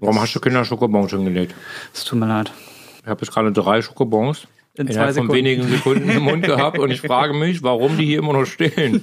[0.00, 1.54] Warum hast du Kinder Schokobons hingelegt?
[1.92, 2.52] Es tut mir leid.
[3.02, 6.78] Ich habe jetzt gerade drei Schokobons In zwei innerhalb von wenigen Sekunden im Mund gehabt
[6.78, 9.02] und ich frage mich, warum die hier immer noch stehen.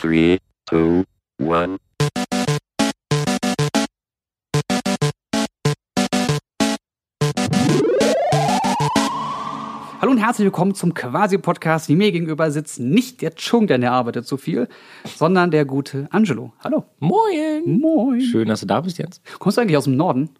[0.00, 1.04] Three, two,
[1.40, 1.78] one.
[10.22, 11.88] Herzlich willkommen zum Quasi-Podcast.
[11.88, 14.68] Wie mir gegenüber sitzt nicht der Chung, denn der arbeitet zu viel,
[15.16, 16.52] sondern der gute Angelo.
[16.60, 16.84] Hallo.
[17.00, 17.64] Moin.
[17.80, 18.20] Moin.
[18.20, 19.20] Schön, dass du da bist jetzt.
[19.40, 20.30] Kommst du eigentlich aus dem Norden?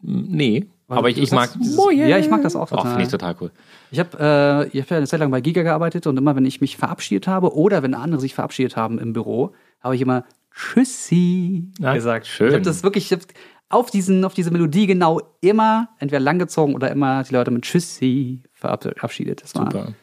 [0.00, 2.92] Nee, Weil aber ich, ich mag sagst, dieses- Ja, ich mag das auch Oh, total.
[2.92, 3.50] finde ich total cool.
[3.90, 6.46] Ich habe äh, ich hab ja eine Zeit lang bei Giga gearbeitet und immer, wenn
[6.46, 9.52] ich mich verabschiedet habe oder wenn andere sich verabschiedet haben im Büro,
[9.82, 10.24] habe ich immer
[10.54, 12.26] Tschüssi Ah, gesagt.
[12.26, 12.48] schön.
[12.48, 13.20] Ich habe das wirklich ich hab
[13.70, 18.42] auf, diesen, auf diese Melodie genau immer entweder langgezogen oder immer die Leute mit Tschüssi
[18.52, 19.42] verabschiedet.
[19.42, 19.94] Das war, Super.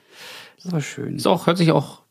[0.64, 1.18] das war schön.
[1.18, 2.02] Ist auch, hört sich auch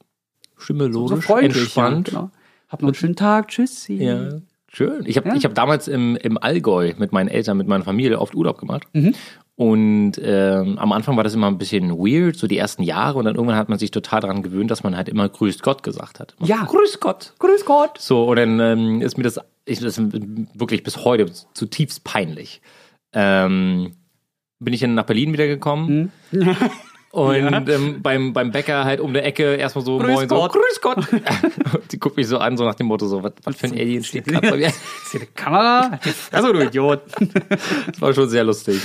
[0.56, 1.62] schimmelodisch, so freundlich.
[1.62, 2.08] entspannt.
[2.08, 2.30] Ja, genau.
[2.68, 3.48] Hab noch einen schönen Tag.
[3.48, 3.94] Tschüssi.
[3.94, 4.38] Ja,
[4.76, 5.04] schön.
[5.06, 5.34] Ich habe Ja.
[5.34, 8.84] ich hab damals im, im Allgäu mit meinen Eltern, mit meiner Familie oft Urlaub gemacht.
[8.92, 9.14] Mhm.
[9.56, 13.18] Und ähm, am Anfang war das immer ein bisschen weird, so die ersten Jahre.
[13.18, 15.82] Und dann irgendwann hat man sich total daran gewöhnt, dass man halt immer Grüßt Gott
[15.82, 16.34] gesagt hat.
[16.42, 16.64] Ja.
[16.64, 17.32] Grüß Gott.
[17.38, 17.98] Grüß Gott.
[17.98, 22.60] So, und dann ähm, ist mir das, ich, das wirklich bis heute zutiefst peinlich.
[23.14, 23.92] Ähm,
[24.58, 26.12] bin ich dann nach Berlin wiedergekommen.
[26.32, 26.56] Mhm.
[27.16, 30.52] Und ähm, beim, beim Bäcker halt um der Ecke erstmal so Grüß moin, Gott.
[30.52, 31.06] so Grüß Gott.
[31.90, 34.04] Die guckt mich so an, so nach dem Motto, so, was, was für ein Alien
[34.04, 34.66] steht gerade bei mir.
[35.04, 35.98] Ist eine Kamera?
[36.30, 37.00] Also du Idiot.
[37.90, 38.82] Das war schon sehr lustig.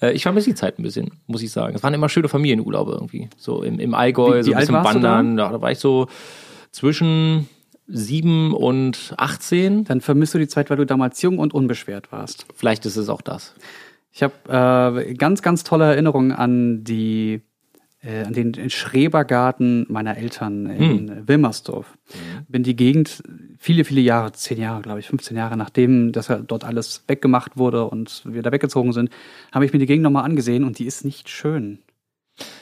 [0.00, 1.76] Äh, ich vermisse die Zeit ein bisschen, muss ich sagen.
[1.76, 3.28] Es waren immer schöne Familienurlaube irgendwie.
[3.36, 5.36] So im, im Allgäu, Wie- so ein bisschen wandern.
[5.36, 5.50] Da?
[5.50, 6.06] da war ich so
[6.72, 7.48] zwischen
[7.86, 9.84] sieben und 18.
[9.84, 12.46] Dann vermisst du die Zeit, weil du damals jung und unbeschwert warst.
[12.54, 13.54] Vielleicht ist es auch das.
[14.10, 17.42] Ich habe äh, ganz, ganz tolle Erinnerungen an die
[18.04, 21.96] äh, an den Schrebergarten meiner Eltern in Wilmersdorf.
[22.48, 23.22] Bin die Gegend
[23.58, 27.56] viele, viele Jahre, zehn Jahre, glaube ich, 15 Jahre, nachdem das ja dort alles weggemacht
[27.56, 29.10] wurde und wir da weggezogen sind,
[29.52, 31.78] habe ich mir die Gegend nochmal angesehen und die ist nicht schön.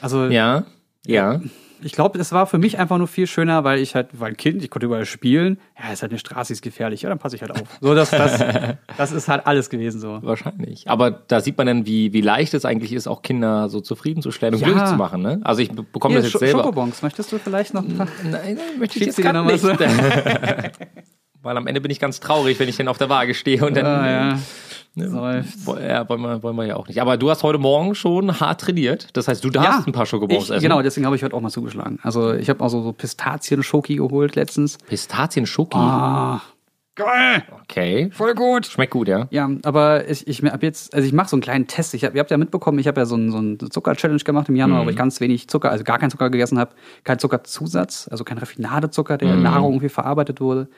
[0.01, 0.65] Also Ja,
[1.07, 1.41] ja.
[1.85, 4.37] Ich glaube, es war für mich einfach nur viel schöner, weil ich halt, war ein
[4.37, 5.59] Kind, ich konnte überall spielen.
[5.79, 7.03] Ja, ist halt eine Straße, ist gefährlich.
[7.03, 7.63] Ja, dann passe ich halt auf.
[7.81, 8.39] So, das, das,
[8.97, 10.19] das ist halt alles gewesen so.
[10.23, 10.89] Wahrscheinlich.
[10.89, 14.55] Aber da sieht man dann, wie, wie leicht es eigentlich ist, auch Kinder so zufriedenzustellen
[14.55, 14.67] und Ja.
[14.69, 15.23] glücklich zu machen.
[15.23, 15.41] Ne?
[15.45, 16.61] Also ich be- bekomme das Hier, jetzt Sch- selber.
[16.61, 17.83] Schokobons, möchtest du vielleicht noch?
[17.83, 19.69] Nein, nein, möchte die noch mal so?
[21.43, 23.77] Weil am Ende bin ich ganz traurig, wenn ich dann auf der Waage stehe und
[23.77, 23.87] dann.
[23.87, 24.39] Ah, ja.
[24.95, 25.45] Ne,
[25.87, 27.01] ja, wollen wir, wollen wir ja auch nicht.
[27.01, 29.09] Aber du hast heute Morgen schon hart trainiert.
[29.17, 30.63] Das heißt, du darfst ein paar Schokobons ich, essen.
[30.63, 31.99] Genau, deswegen habe ich heute auch mal zugeschlagen.
[32.03, 34.79] Also ich habe also so Pistazien-Schoki geholt letztens.
[34.89, 35.77] Pistazien-Schoki.
[35.77, 36.41] Ah,
[36.95, 38.11] geil, Okay.
[38.13, 38.67] voll gut.
[38.67, 39.27] Schmeckt gut, ja?
[39.31, 41.95] Ja, aber ich, ich hab jetzt, also ich mache so einen kleinen Test.
[41.95, 44.51] Ich hab, ihr habt ja mitbekommen, ich habe ja so einen, so einen Zucker-Challenge gemacht
[44.51, 46.73] im Januar, wo ich ganz wenig Zucker, also gar keinen Zucker gegessen habe,
[47.05, 50.69] kein Zuckerzusatz, also kein Raffinadezucker, der in Nahrung irgendwie verarbeitet wurde.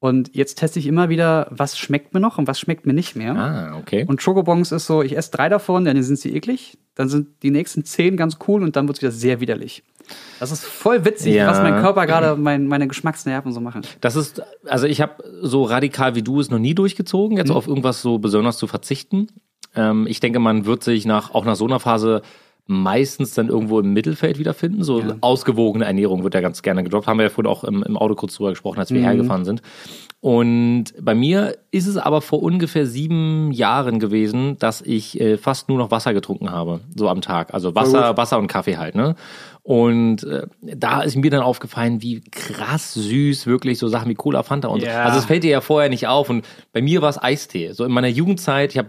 [0.00, 3.16] Und jetzt teste ich immer wieder, was schmeckt mir noch und was schmeckt mir nicht
[3.16, 3.34] mehr.
[3.34, 4.04] Ah, okay.
[4.06, 7.50] Und Schokobons ist so, ich esse drei davon, dann sind sie eklig, dann sind die
[7.50, 9.82] nächsten zehn ganz cool und dann wird es wieder sehr widerlich.
[10.40, 11.46] Das ist voll witzig, Ja.
[11.46, 13.80] was mein Körper gerade, mein, meine Geschmacksnerven so machen.
[14.02, 17.38] Das ist, also ich habe so radikal wie du es noch nie durchgezogen, Mhm.
[17.38, 19.28] jetzt auf irgendwas so besonders zu verzichten.
[19.74, 22.20] Ähm, ich denke, man wird sich nach, auch nach so einer Phase
[22.66, 24.82] meistens dann irgendwo im Mittelfeld wiederfinden.
[24.84, 25.16] So Ja.
[25.20, 27.06] ausgewogene Ernährung wird ja ganz gerne gedroppt.
[27.06, 29.04] Haben wir ja vorhin auch im, im Auto kurz drüber gesprochen, als wir Mhm.
[29.04, 29.60] hergefahren sind.
[30.20, 35.68] Und bei mir ist es aber vor ungefähr sieben Jahren gewesen, dass ich äh, fast
[35.68, 37.52] nur noch Wasser getrunken habe, so am Tag.
[37.52, 39.16] Also Wasser, Wasser und Kaffee halt, ne?
[39.62, 44.42] Und äh, da ist mir dann aufgefallen, wie krass süß wirklich so Sachen wie Cola,
[44.42, 44.86] Fanta und so.
[44.86, 45.04] Ja.
[45.04, 46.30] Also es fällt dir ja vorher nicht auf.
[46.30, 47.72] Und bei mir war es Eistee.
[47.72, 48.88] So in meiner Jugendzeit, ich habe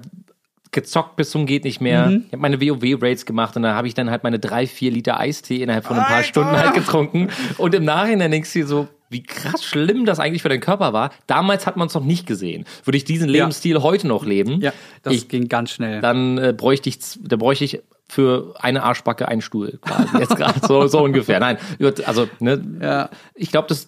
[0.72, 2.10] gezockt bis zum geht nicht mehr.
[2.28, 5.20] Ich habe meine WoW-Raids gemacht und da habe ich dann halt meine drei, vier Liter
[5.20, 7.30] Eistee innerhalb von ein paar Stunden halt getrunken.
[7.58, 10.92] Und im Nachhinein denkst du dir so, wie krass schlimm das eigentlich für deinen Körper
[10.92, 11.12] war.
[11.28, 12.66] Damals hat man es noch nicht gesehen.
[12.84, 14.74] Würde ich diesen Lebensstil heute noch leben, Ja,
[15.04, 16.02] das ich, ging ganz schnell.
[16.02, 20.18] dann äh, bräuchte ich, da bräuchte ich für eine Arschbacke einen Stuhl quasi.
[20.20, 21.40] Jetzt gerade so, so ungefähr.
[21.40, 21.58] Nein,
[22.06, 23.10] also ne, Ja.
[23.36, 23.88] ich glaube, das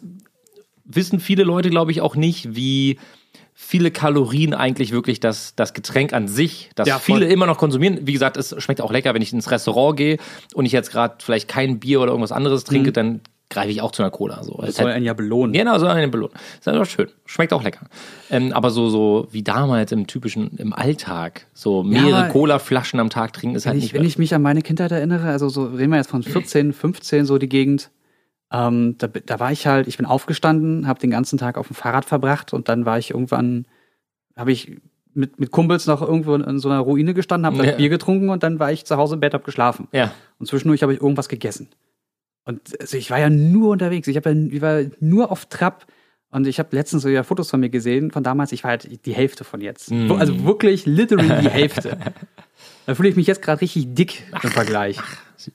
[0.86, 2.98] wissen viele Leute, glaube ich, auch nicht, wie
[3.60, 8.02] viele Kalorien eigentlich wirklich das, das Getränk an sich, das Ja, viele immer noch konsumieren.
[8.04, 10.18] Wie gesagt, es schmeckt auch lecker, wenn ich ins Restaurant gehe
[10.54, 13.92] und ich jetzt gerade vielleicht kein Bier oder irgendwas anderes trinke, dann greife ich auch
[13.92, 14.44] zu einer Cola.
[14.44, 14.54] So.
[14.54, 14.58] Mhm.
[14.62, 15.54] Das Es soll einen ja belohnen.
[15.54, 16.36] Genau, so einen belohnen.
[16.60, 17.08] Ist einfach schön.
[17.26, 17.88] Schmeckt auch lecker.
[18.30, 23.10] Ähm, aber so, so wie damals im typischen, im Alltag, so mehrere aber- Cola-Flaschen am
[23.10, 25.64] Tag trinken, ist halt ich, nicht wenn ich mich an meine Kindheit erinnere, also so
[25.64, 27.90] reden wir jetzt von 14, 15, so die Gegend,
[28.52, 31.76] ähm, da, da war ich halt, ich bin aufgestanden, habe den ganzen Tag auf dem
[31.76, 33.66] Fahrrad verbracht und dann war ich irgendwann,
[34.36, 34.78] habe ich
[35.14, 37.76] mit, mit Kumpels noch irgendwo in so einer Ruine gestanden, habe dann Ja.
[37.76, 39.88] Bier getrunken und dann war ich zu Hause im Bett, hab geschlafen.
[39.92, 40.12] ja.
[40.40, 41.70] Und zwischendurch habe ich irgendwas gegessen.
[42.46, 44.08] Und also ich war ja nur unterwegs.
[44.08, 45.86] Ich, hab ja, ich war nur auf Trab
[46.30, 49.06] Und ich habe letztens so ja Fotos von mir gesehen, von damals, ich war halt
[49.06, 49.90] die Hälfte von jetzt.
[49.92, 51.98] Wo- Also wirklich literally die Hälfte.
[52.86, 54.98] da fühle ich mich jetzt gerade richtig dick im Vergleich.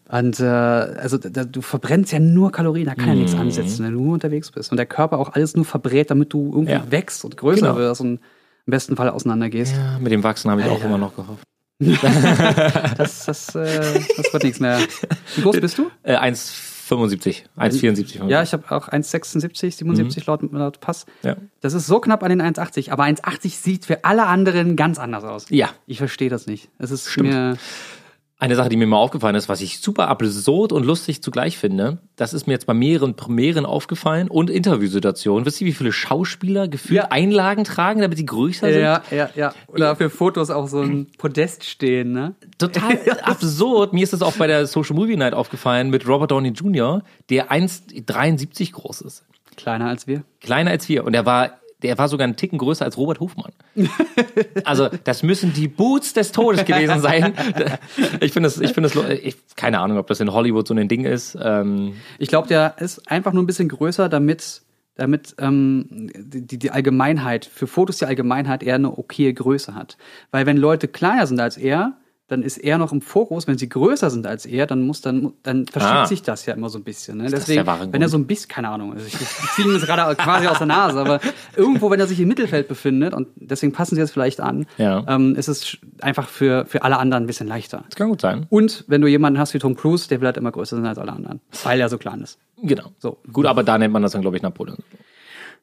[0.08, 3.20] Und äh, also da, du verbrennst ja nur Kalorien, da kann ja Mhm.
[3.22, 4.70] nichts ansetzen, wenn du nur unterwegs bist.
[4.70, 6.84] Und der Körper auch alles nur verbrät, damit du irgendwie Ja.
[6.90, 7.76] wächst und größer Genau.
[7.76, 8.20] wirst und
[8.66, 9.74] im besten Fall auseinandergehst.
[9.74, 10.86] Ja, mit dem Wachsen habe ich auch Alter.
[10.86, 11.42] immer noch gehofft.
[12.96, 14.78] Das, das, äh, das wird nichts mehr.
[15.36, 15.90] Wie groß bist du?
[16.04, 17.42] Äh, 1,75.
[17.56, 18.28] 1,74.
[18.28, 21.06] Ja, ich habe auch 1,76, 77 laut, laut Pass.
[21.22, 21.28] Mhm.
[21.28, 21.36] Ja.
[21.60, 25.24] Das ist so knapp an den 1,80, aber 1,80 sieht für alle anderen ganz anders
[25.24, 25.46] aus.
[25.50, 25.70] ja.
[25.86, 26.68] Ich verstehe das nicht.
[26.78, 27.30] Es ist Stimmt.
[27.30, 27.56] mir.
[28.42, 31.98] Eine Sache, die mir mal aufgefallen ist, was ich super absurd und lustig zugleich finde,
[32.16, 35.46] das ist mir jetzt bei mehreren Premieren aufgefallen und Interviewsituationen.
[35.46, 37.10] Wisst ihr, wie viele Schauspieler gefühlt Ja.
[37.12, 38.82] Einlagen tragen, damit die größer sind?
[38.82, 39.54] Ja, ja, ja.
[39.68, 42.34] Oder für Fotos auch so ein Podest stehen, ne?
[42.58, 43.92] Total absurd.
[43.92, 47.52] Mir ist das auch bei der Social Movie Night aufgefallen mit Robert Downey Jr., der
[47.52, 49.24] 1,73 groß ist.
[49.54, 50.24] Kleiner als wir.
[50.40, 51.04] Kleiner als wir.
[51.04, 53.52] Und er war, der war sogar einen Ticken größer als Robert Hofmann.
[54.64, 57.34] Also, das müssen die Boots des Todes gewesen sein.
[58.20, 60.88] Ich finde das, ich finde das, ich, keine Ahnung, ob das in Hollywood so ein
[60.88, 61.36] Ding ist.
[61.40, 64.62] Ähm, Ich glaube, der ist einfach nur ein bisschen größer, damit,
[64.94, 69.96] damit ähm, die, die Allgemeinheit, für Fotos die Allgemeinheit eher eine okaye Größe hat.
[70.30, 71.96] Weil wenn Leute kleiner sind als er,
[72.32, 73.46] dann ist er noch im Fokus.
[73.46, 76.06] Wenn sie größer sind als er, dann muss dann, dann verschiebt Ah.
[76.06, 77.18] sich das ja immer so ein bisschen.
[77.18, 77.28] Ne?
[77.30, 80.14] Deswegen, wenn er so ein bisschen, keine Ahnung, also ich, ich ziehe ihm das gerade
[80.16, 81.20] quasi aus der Nase, aber
[81.56, 85.04] irgendwo, wenn er sich im Mittelfeld befindet, und deswegen passen sie das vielleicht an, Ja.
[85.06, 87.84] ähm, ist es einfach für, für alle anderen ein bisschen leichter.
[87.88, 88.46] das kann gut sein.
[88.48, 90.98] Und wenn du jemanden hast wie Tom Cruise, der will halt immer größer sein als
[90.98, 92.38] alle anderen, weil er so klein ist.
[92.62, 92.84] Genau.
[92.98, 93.18] So.
[93.32, 94.78] Gut, aber da nennt man das dann, glaube ich, Napoleon.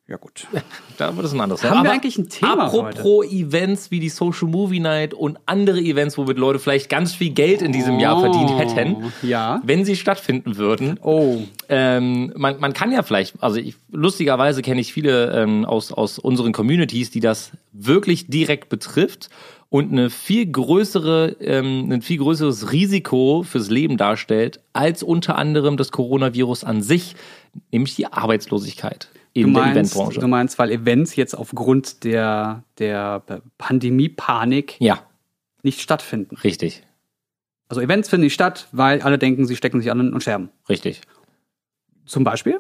[0.09, 0.47] Ja, gut.
[0.97, 1.63] Da wird es ein anderes.
[1.63, 5.79] Haben wir aber eigentlich ein Thema Apropos Events wie die Social Movie Night und andere
[5.79, 9.61] Events, womit Leute vielleicht ganz viel Geld in diesem Jahr verdient hätten, Ja.
[9.63, 10.99] wenn sie stattfinden würden.
[11.01, 11.37] Oh.
[11.69, 16.19] Ähm, man, man kann ja vielleicht, also ich, lustigerweise kenne ich viele ähm, aus, aus
[16.19, 19.29] unseren Communities, die das wirklich direkt betrifft
[19.69, 25.77] und eine viel größere, ähm, ein viel größeres Risiko fürs Leben darstellt, als unter anderem
[25.77, 27.15] das Coronavirus an sich,
[27.71, 30.19] nämlich die Arbeitslosigkeit Du in der meinst, Eventbranche.
[30.19, 33.23] du meinst, weil Events jetzt aufgrund der, der
[33.59, 35.03] Pandemie-Panik Ja,
[35.61, 36.35] nicht stattfinden.
[36.43, 36.81] richtig,
[37.67, 40.49] Also Events finden nicht statt, weil alle denken, sie stecken sich an und sterben.
[40.67, 41.01] richtig.
[42.05, 42.59] Zum Beispiel?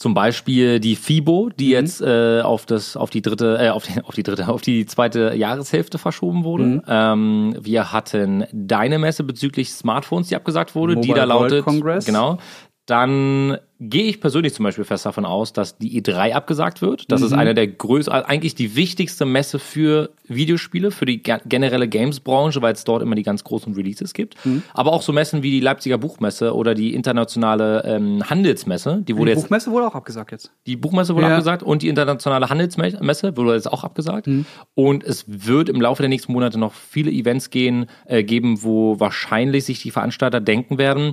[0.00, 1.56] Zum Beispiel die FIBO, Mhm.
[1.58, 4.60] die jetzt äh, auf das, auf die dritte, äh, auf die, auf die dritte, auf
[4.62, 6.64] die zweite Jahreshälfte verschoben wurde.
[6.64, 6.82] Mhm.
[6.86, 11.64] Ähm, wir hatten deine Messe bezüglich Smartphones, die abgesagt wurde, die Mobile da World lautet.
[11.64, 12.04] Congress.
[12.06, 12.38] Genau.
[12.88, 17.04] Dann gehe ich persönlich zum Beispiel fest davon aus, dass die E3 abgesagt wird.
[17.12, 17.38] Das ist Mhm.
[17.38, 22.72] eine der größten, eigentlich die wichtigste Messe für Videospiele, für die ge- generelle Games-Branche, weil
[22.72, 24.42] es dort immer die ganz großen Releases gibt.
[24.46, 24.62] Mhm.
[24.72, 29.32] Aber auch so Messen wie die Leipziger Buchmesse oder die internationale ähm, Handelsmesse, die wurde
[29.32, 30.50] Die jetzt Buchmesse wurde auch abgesagt jetzt.
[30.66, 31.32] die Buchmesse wurde Ja.
[31.34, 34.26] abgesagt und die internationale Handelsmesse wurde jetzt auch abgesagt.
[34.28, 34.46] Mhm.
[34.74, 38.98] Und es wird im Laufe der nächsten Monate noch viele Events gehen, äh, geben, wo
[38.98, 41.12] wahrscheinlich sich die Veranstalter denken werden,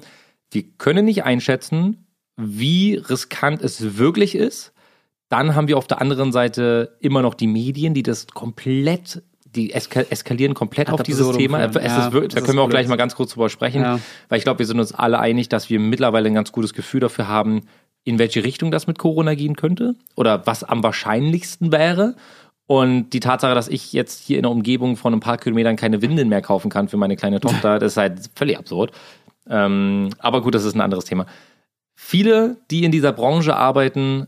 [0.55, 2.07] wir können nicht einschätzen,
[2.37, 4.73] wie riskant es wirklich ist.
[5.29, 9.73] Dann haben wir auf der anderen Seite immer noch die Medien, die das komplett, die
[9.73, 11.59] eska eskalieren komplett auf dieses Thema.
[11.59, 13.99] Ja, ist da können wir auch gleich mal ganz kurz drüber sprechen, Ja.
[14.29, 16.99] weil ich glaube, wir sind uns alle einig, dass wir mittlerweile ein ganz gutes Gefühl
[16.99, 17.63] dafür haben,
[18.03, 22.15] in welche Richtung das mit Corona gehen könnte oder was am wahrscheinlichsten wäre.
[22.67, 26.01] Und die Tatsache, dass ich jetzt hier in der Umgebung von ein paar Kilometern keine
[26.01, 28.91] Windeln mehr kaufen kann für meine kleine Tochter, das ist halt völlig absurd.
[29.49, 31.25] Ähm, aber gut, das ist ein anderes Thema.
[31.93, 34.27] Viele, die in dieser Branche arbeiten,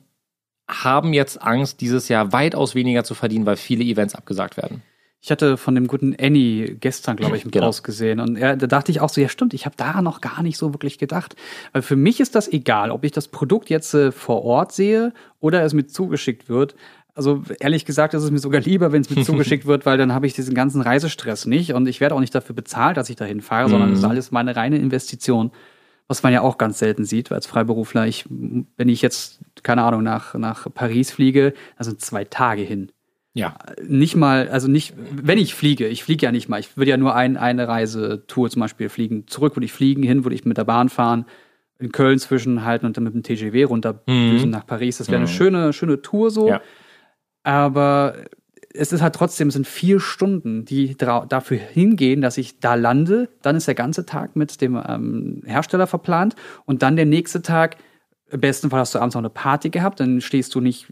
[0.70, 4.84] haben jetzt Angst, dieses Jahr weitaus weniger zu verdienen, weil viele Events abgesagt werden.
[5.20, 7.66] Ich hatte von dem guten Annie gestern, glaube ich, einen Genau.
[7.66, 8.20] Post gesehen.
[8.20, 10.58] Und er, da dachte ich auch so, ja stimmt, ich habe daran noch gar nicht
[10.58, 11.36] so wirklich gedacht.
[11.74, 15.14] Weil für mich ist das egal, ob ich das Produkt jetzt äh, vor Ort sehe
[15.40, 16.76] oder es mir zugeschickt wird.
[17.18, 20.14] Also ehrlich gesagt ist es mir sogar lieber, wenn es mir zugeschickt wird, weil dann
[20.14, 23.16] habe ich diesen ganzen Reisestress nicht und ich werde auch nicht dafür bezahlt, dass ich
[23.16, 25.52] dahin fahre, sondern es ist alles meine reine Investition.
[26.08, 28.08] Was man ja auch ganz selten sieht als Freiberufler.
[28.08, 32.92] Ich, wenn ich jetzt, keine Ahnung, nach, nach Paris fliege, da sind zwei Tage hin
[33.34, 33.58] Ja.
[33.86, 36.98] nicht mal, also nicht, wenn ich fliege, ich fliege ja nicht mal, ich würde ja
[36.98, 39.28] nur ein, eine Reisetour zum Beispiel fliegen.
[39.28, 41.26] Zurück würde ich fliegen, hin würde ich mit der Bahn fahren,
[41.80, 45.00] in Köln zwischenhalten und dann mit dem TGW runterdüsen nach Paris.
[45.00, 46.48] Das wäre eine schöne, schöne Tour so.
[46.48, 46.62] Ja.
[47.48, 48.14] Aber
[48.74, 53.30] es ist halt trotzdem, es sind vier Stunden, die dafür hingehen, dass ich da lande.
[53.42, 56.36] Dann ist der ganze Tag mit dem ähm, Hersteller verplant
[56.66, 57.78] und dann der nächste Tag,
[58.30, 60.88] im besten Fall hast du abends noch eine Party gehabt, dann stehst du nicht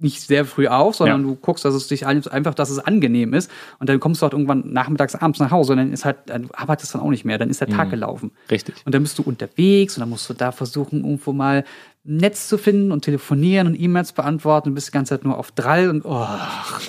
[0.00, 1.26] nicht sehr früh auf, sondern Ja.
[1.26, 3.50] du guckst, dass es dich ein- einfach, dass es angenehm ist
[3.80, 6.48] und dann kommst du halt irgendwann nachmittags, abends nach Hause und dann ist halt, dann
[6.52, 8.30] arbeitest du dann auch nicht mehr, dann ist der Tag gelaufen.
[8.48, 8.76] Richtig.
[8.84, 11.64] Und dann bist du unterwegs und dann musst du da versuchen, irgendwo mal
[12.10, 15.52] Netz zu finden und telefonieren und E-Mails beantworten und bist die ganze Zeit nur auf
[15.52, 16.26] Drall und oh,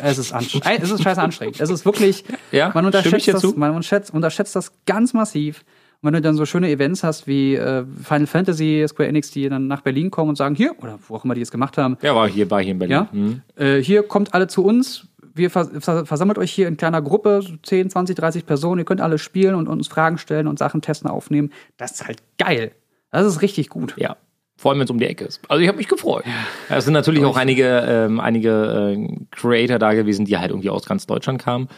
[0.01, 0.81] es ist anstrengend.
[0.83, 1.59] es ist scheiße anstrengend.
[1.59, 3.53] Es ist wirklich, Ja, man unterschätzt das, zu.
[3.57, 5.65] man unterschätzt, unterschätzt das ganz massiv.
[6.01, 9.49] Und wenn du dann so schöne Events hast wie äh, Final Fantasy, Square Enix, die
[9.49, 11.97] dann nach Berlin kommen und sagen, hier, oder wo auch immer die es gemacht haben,
[12.01, 12.93] Ja, war hier, war hier in Berlin.
[12.93, 13.41] ja, Hm.
[13.57, 17.41] äh, hier kommt alle zu uns, wir vers vers versammelt euch hier in kleiner Gruppe,
[17.41, 20.81] so 10, 20, 30 Personen, ihr könnt alle spielen und uns Fragen stellen und Sachen
[20.81, 21.51] testen, aufnehmen.
[21.77, 22.71] Das ist halt geil.
[23.11, 23.95] Das ist richtig gut.
[23.97, 24.15] Ja.
[24.59, 25.39] Vor allem, wenn es um die Ecke ist.
[25.47, 26.25] Also ich habe mich gefreut.
[26.25, 26.75] Ja.
[26.75, 30.85] Es sind natürlich auch einige, ähm, einige äh, Creator da gewesen, die halt irgendwie aus
[30.85, 31.69] ganz Deutschland kamen.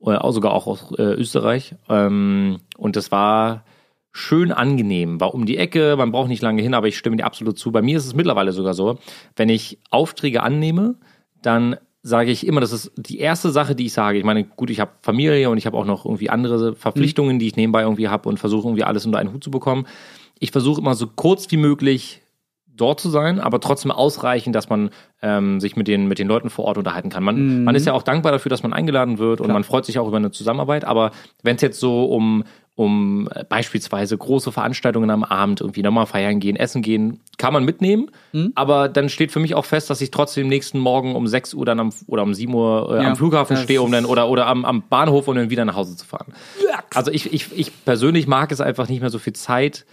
[0.00, 1.76] Oder auch sogar auch aus äh, Österreich.
[1.88, 3.62] Ähm, und das war
[4.10, 5.20] schön angenehm.
[5.20, 7.70] War um die Ecke, man braucht nicht lange hin, aber ich stimme dir absolut zu.
[7.70, 8.98] Bei mir ist es mittlerweile sogar so,
[9.36, 10.96] wenn ich Aufträge annehme,
[11.40, 14.18] dann sage ich immer, das ist die erste Sache, die ich sage.
[14.18, 17.46] Ich meine, gut, ich habe Familie und ich habe auch noch irgendwie andere Verpflichtungen, die
[17.46, 19.86] ich nebenbei irgendwie habe und versuche irgendwie alles unter einen Hut zu bekommen.
[20.40, 22.22] Ich versuche immer so kurz wie möglich
[22.76, 24.90] dort zu sein, aber trotzdem ausreichend, dass man
[25.22, 27.22] ähm, sich mit den, mit den Leuten vor Ort unterhalten kann.
[27.22, 29.98] Man, man ist ja auch dankbar dafür, dass man eingeladen wird und man freut sich
[29.98, 31.12] auch über eine Zusammenarbeit, aber
[31.42, 36.40] wenn es jetzt so um, um äh, beispielsweise große Veranstaltungen am Abend irgendwie nochmal feiern
[36.40, 38.10] gehen, essen gehen, kann man mitnehmen,
[38.56, 41.64] aber dann steht für mich auch fest, dass ich trotzdem nächsten Morgen um 6 Uhr
[41.64, 44.46] dann am, oder um 7 Uhr äh, Ja, am Flughafen stehe, um dann, oder, oder
[44.46, 46.34] am, am Bahnhof, um dann wieder nach Hause zu fahren.
[46.92, 49.86] Also ich, ich, ich persönlich mag es einfach nicht mehr so viel Zeit,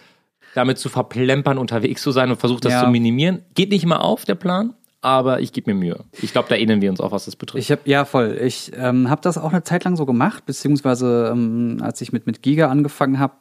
[0.55, 2.83] damit zu verplempern, unterwegs zu sein und versuche das Ja.
[2.83, 3.41] zu minimieren.
[3.55, 6.05] Geht nicht immer auf, der Plan, aber ich gebe mir Mühe.
[6.21, 7.63] Ich glaube, da ähneln wir uns auch, was das betrifft.
[7.63, 8.37] Ich habe ja voll.
[8.43, 12.25] Ich ähm, habe das auch eine Zeit lang so gemacht, beziehungsweise ähm, als ich mit
[12.27, 13.33] mit Giga angefangen habe,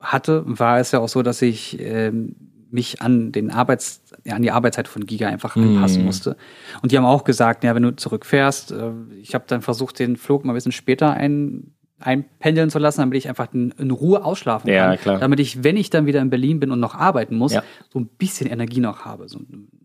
[0.00, 2.36] hatte, war es ja auch so, dass ich ähm,
[2.70, 6.36] mich an den Arbeits ja, an die Arbeitszeit von Giga einfach anpassen musste.
[6.82, 8.90] Und die haben auch gesagt, ja, wenn du zurückfährst, äh,
[9.20, 13.16] ich habe dann versucht, den Flug mal ein bisschen später ein einpendeln zu lassen, damit
[13.18, 14.92] ich einfach in, in Ruhe ausschlafen kann.
[14.92, 15.18] Ja, klar.
[15.20, 17.62] Damit ich, wenn ich dann wieder in Berlin bin und noch arbeiten muss, Ja.
[17.92, 19.28] so ein bisschen Energie noch habe.
[19.28, 19.40] So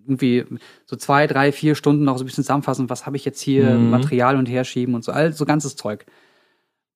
[0.05, 0.43] irgendwie
[0.85, 3.77] so zwei, drei, vier Stunden noch so ein bisschen zusammenfassen, was habe ich jetzt hier,
[3.77, 3.89] Mhm.
[3.89, 6.05] Material und herschieben und so, all so ganzes Zeug.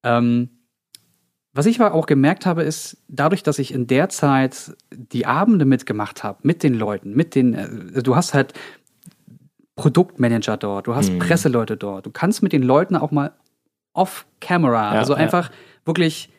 [0.03, 0.49] Ähm,
[1.55, 5.65] was ich aber auch gemerkt habe, ist, dadurch, dass ich in der Zeit die Abende
[5.65, 8.53] mitgemacht habe, mit den Leuten, mit den, äh, du hast halt
[9.75, 11.19] Produktmanager dort, du hast Mhm.
[11.19, 13.33] Presseleute dort, du kannst mit den Leuten auch mal
[13.93, 15.19] off-camera, Ja, also ja.
[15.19, 15.51] einfach
[15.85, 16.29] wirklich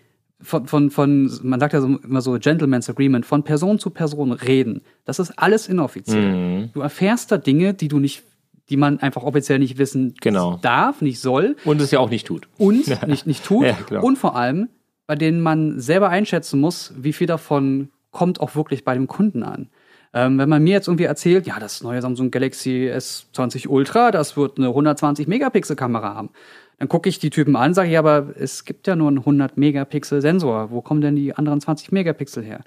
[0.40, 4.32] von, von, von, man sagt ja so, immer so Gentleman's Agreement, von Person zu Person
[4.32, 4.82] reden.
[5.04, 6.34] Das ist alles inoffiziell.
[6.34, 6.70] Mhm.
[6.74, 8.22] Du erfährst da Dinge, die du nicht,
[8.68, 10.58] die man einfach offiziell nicht wissen Genau.
[10.60, 12.48] darf, nicht soll Und es ja auch nicht tut.
[12.58, 13.64] und nicht, nicht tut.
[13.90, 14.00] Ja.
[14.00, 14.68] Und vor allem,
[15.06, 19.42] bei denen man selber einschätzen muss, wie viel davon kommt auch wirklich bei dem Kunden
[19.42, 19.68] an.
[20.12, 24.36] Ähm, wenn man mir jetzt irgendwie erzählt, ja, das neue Samsung Galaxy S20 Ultra, das
[24.36, 26.30] wird eine 120 Megapixel Kamera haben,
[26.78, 29.56] dann gucke ich die Typen an, sage ich, aber es gibt ja nur einen 100
[29.56, 30.70] Megapixel Sensor.
[30.70, 32.60] Wo kommen denn die anderen 20 Megapixel her?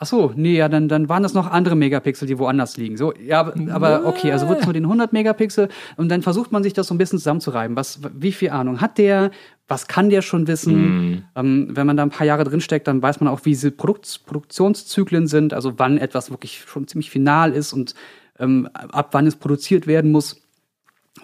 [0.00, 2.96] Ach so, nee, ja, dann, dann waren das noch andere Megapixel, die woanders liegen.
[2.96, 6.62] So, ja, aber- okay, also wird es nur den 100 Megapixel und dann versucht man
[6.62, 7.76] sich das so ein bisschen zusammenzureiben.
[7.76, 9.32] Was, wie viel Ahnung hat der?
[9.66, 11.24] Was kann der schon wissen?
[11.34, 14.20] Ähm, wenn man da ein paar Jahre drinsteckt, dann weiß man auch, wie diese Produkt
[14.24, 17.94] Produktionszyklen sind, also wann etwas wirklich schon ziemlich final ist und
[18.38, 20.40] ähm, ab wann es produziert werden muss.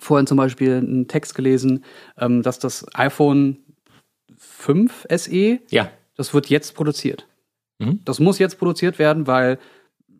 [0.00, 1.84] Vorhin zum Beispiel einen Text gelesen,
[2.18, 3.58] ähm, dass das iPhone
[4.36, 5.90] 5 SE Ja.
[6.16, 7.26] das wird jetzt produziert.
[7.78, 8.00] Mhm.
[8.04, 9.58] Das muss jetzt produziert werden, weil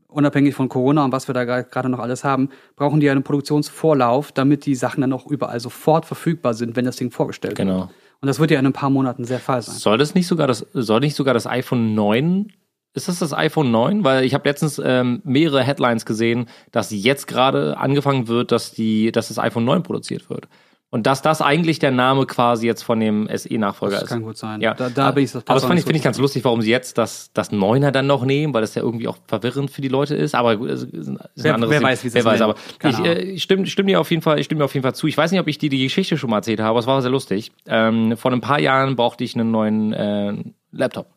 [0.09, 4.33] unabhängig von Corona und was wir da gerade noch alles haben, brauchen die einen Produktionsvorlauf,
[4.33, 7.69] damit die Sachen dann auch überall sofort verfügbar sind, wenn das Ding vorgestellt wird.
[7.69, 7.91] Genau.
[8.21, 9.75] Und das wird ja in ein paar Monaten sehr Fall sein.
[9.75, 12.53] Soll das nicht sogar das, soll nicht sogar das iPhone 9?
[12.95, 14.05] Ist das das iPhone 9?
[14.05, 19.11] Weil ich habe letztens ähm, mehrere Headlines gesehen, dass jetzt gerade angefangen wird, dass die,
[19.13, 20.49] dass das iPhone 9 produziert wird.
[20.91, 24.09] Und dass das eigentlich der Name quasi jetzt von dem SE-Nachfolger Das ist.
[24.11, 24.61] kann gut sein.
[24.61, 26.63] Ja, Da- da bin ich- das aber das fand ich, finde ich ganz lustig, warum
[26.63, 29.83] sie jetzt das, das Neuner dann noch nehmen, weil das ja irgendwie auch verwirrend für
[29.83, 30.37] die Leute ist.
[30.37, 32.55] Aber gut, es ist ein Wer- anderes wer weiß, wie sie wer es weiß, aber
[32.85, 34.95] ich, äh, ich stimme, stimme dir auf jeden Fall, ich stimme dir auf jeden Fall
[34.95, 35.09] zu.
[35.09, 37.03] Ich weiß nicht, ob ich dir die Geschichte schon mal erzählt habe, aber es war
[37.03, 37.51] sehr lustig.
[37.67, 40.35] Ähm, vor ein paar Jahren brauchte ich einen neuen äh,
[40.71, 41.09] Laptop.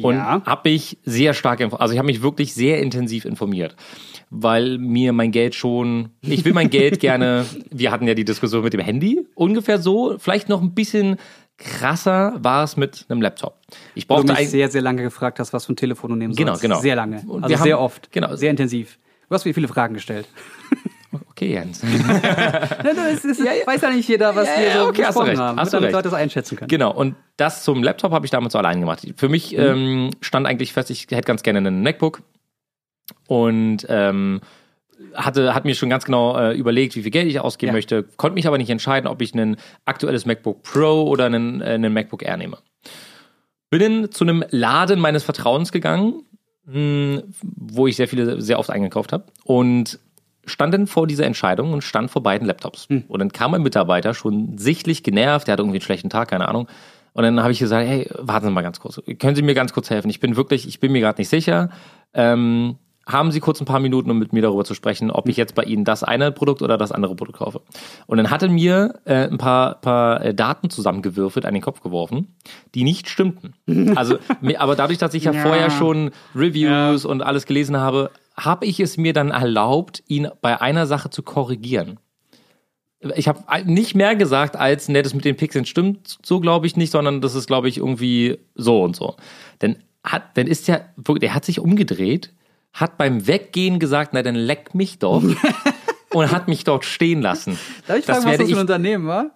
[0.00, 0.42] Und Ja.
[0.46, 3.74] habe ich sehr stark, also ich habe mich wirklich sehr intensiv informiert,
[4.30, 8.62] weil mir mein Geld schon, ich will mein Geld gerne, wir hatten ja die Diskussion
[8.62, 11.16] mit dem Handy, ungefähr so, vielleicht noch ein bisschen
[11.56, 13.58] krasser war es mit einem Laptop.
[13.96, 16.16] Ich Wo du brauchte mich sehr, sehr lange gefragt hast, was für ein Telefon du
[16.16, 16.62] nehmen Genau, sollst.
[16.62, 16.80] genau.
[16.80, 17.16] Sehr lange.
[17.16, 18.12] Also wir haben- sehr oft.
[18.12, 18.36] genau.
[18.36, 18.98] Sehr intensiv.
[19.28, 20.28] Du hast mir viele Fragen gestellt.
[21.30, 21.82] okay Jens.
[21.82, 25.28] Es ist, weiß ja nicht jeder, was Ja, wir ja, so okay, hast du besprochen
[25.28, 25.38] recht.
[25.40, 25.94] haben, Hast du damit recht.
[25.94, 26.68] Leute das einschätzen können.
[26.68, 29.06] Genau, und das zum Laptop habe ich damals so allein gemacht.
[29.16, 29.58] Für mich Mhm.
[29.60, 32.22] ähm, stand eigentlich fest, ich hätte ganz gerne einen MacBook
[33.26, 34.40] und ähm,
[35.14, 37.72] hatte, hat mir schon ganz genau äh, überlegt, wie viel Geld ich ausgeben Ja.
[37.74, 41.66] möchte, konnte mich aber nicht entscheiden, ob ich ein aktuelles MacBook Pro oder einen, äh,
[41.66, 42.58] einen MacBook Air nehme.
[43.70, 46.22] Bin dann zu einem Laden meines Vertrauens gegangen,
[46.64, 49.24] wo ich sehr viele, sehr oft eingekauft habe.
[49.44, 49.98] Und
[50.48, 52.88] stand dann vor dieser Entscheidung und stand vor beiden Laptops.
[53.08, 56.48] Und dann kam ein Mitarbeiter schon sichtlich genervt, der hatte irgendwie einen schlechten Tag, keine
[56.48, 56.68] Ahnung.
[57.12, 59.00] Und dann habe ich gesagt, hey, warten Sie mal ganz kurz.
[59.18, 60.08] Können Sie mir ganz kurz helfen?
[60.10, 61.70] Ich bin wirklich, ich bin mir gerade nicht sicher.
[62.14, 62.76] Ähm,
[63.06, 65.54] haben Sie kurz ein paar Minuten, um mit mir darüber zu sprechen, ob ich jetzt
[65.54, 67.62] bei Ihnen das eine Produkt oder das andere Produkt kaufe?
[68.06, 71.80] Und dann hat er mir äh, ein paar, paar äh, Daten zusammengewürfelt, an den Kopf
[71.80, 72.36] geworfen,
[72.74, 73.54] die nicht stimmten.
[73.96, 74.18] Also,
[74.58, 75.40] aber dadurch, dass ich ja, Ja.
[75.42, 80.60] vorher schon Reviews und alles gelesen habe, habe ich es mir dann erlaubt, ihn bei
[80.60, 81.98] einer Sache zu korrigieren.
[83.14, 86.76] Ich habe nicht mehr gesagt als, ne, das mit den Pixeln stimmt so, glaube ich
[86.76, 89.16] nicht, sondern das ist, glaube ich, irgendwie so und so.
[89.62, 92.32] Denn hat, dann ist der, wirklich- der hat sich umgedreht,
[92.72, 95.22] hat beim Weggehen gesagt, na dann leck mich doch
[96.12, 97.58] und hat mich dort stehen lassen.
[97.86, 99.30] Darf ich das fragen, was das für ein ich, Unternehmen war?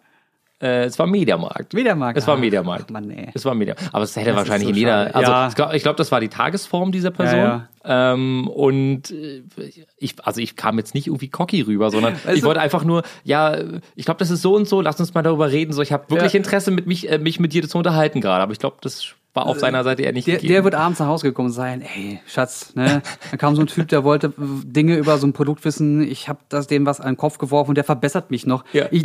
[0.62, 1.74] Äh, es war Mediamarkt.
[1.74, 2.16] Mediamarkt.
[2.18, 2.90] Es war Ah, Mediamarkt.
[2.90, 3.30] Mann, ey.
[3.34, 3.74] Es war Media.
[3.92, 5.04] Aber es hätte Das wahrscheinlich so in jeder.
[5.08, 5.14] schade.
[5.16, 5.48] Also Ja.
[5.48, 7.38] ich glaube, glaub, das war die Tagesform dieser Person.
[7.38, 9.42] Ja, Ähm, und äh,
[9.98, 13.02] ich, also ich kam jetzt nicht irgendwie cocky rüber, sondern Weißt ich wollte einfach nur,
[13.24, 13.56] ja,
[13.96, 14.80] ich glaube, das ist so und so.
[14.80, 15.72] Lass uns mal darüber reden.
[15.72, 16.38] So, ich habe wirklich Ja.
[16.38, 18.42] Interesse, mit mich, äh, mich mit dir zu unterhalten gerade.
[18.42, 19.04] Aber ich glaube, das
[19.34, 20.52] war auf seiner Seite eher nicht Der, gegeben.
[20.52, 23.00] der wird abends nach Hause gekommen sein, ey, Schatz, ne?
[23.30, 26.28] Dann kam so ein Typ, der wollte äh, Dinge über so ein Produkt wissen, ich
[26.28, 28.62] habe das dem was an den Kopf geworfen und der verbessert mich noch.
[28.74, 28.86] Ja.
[28.90, 29.04] Ich,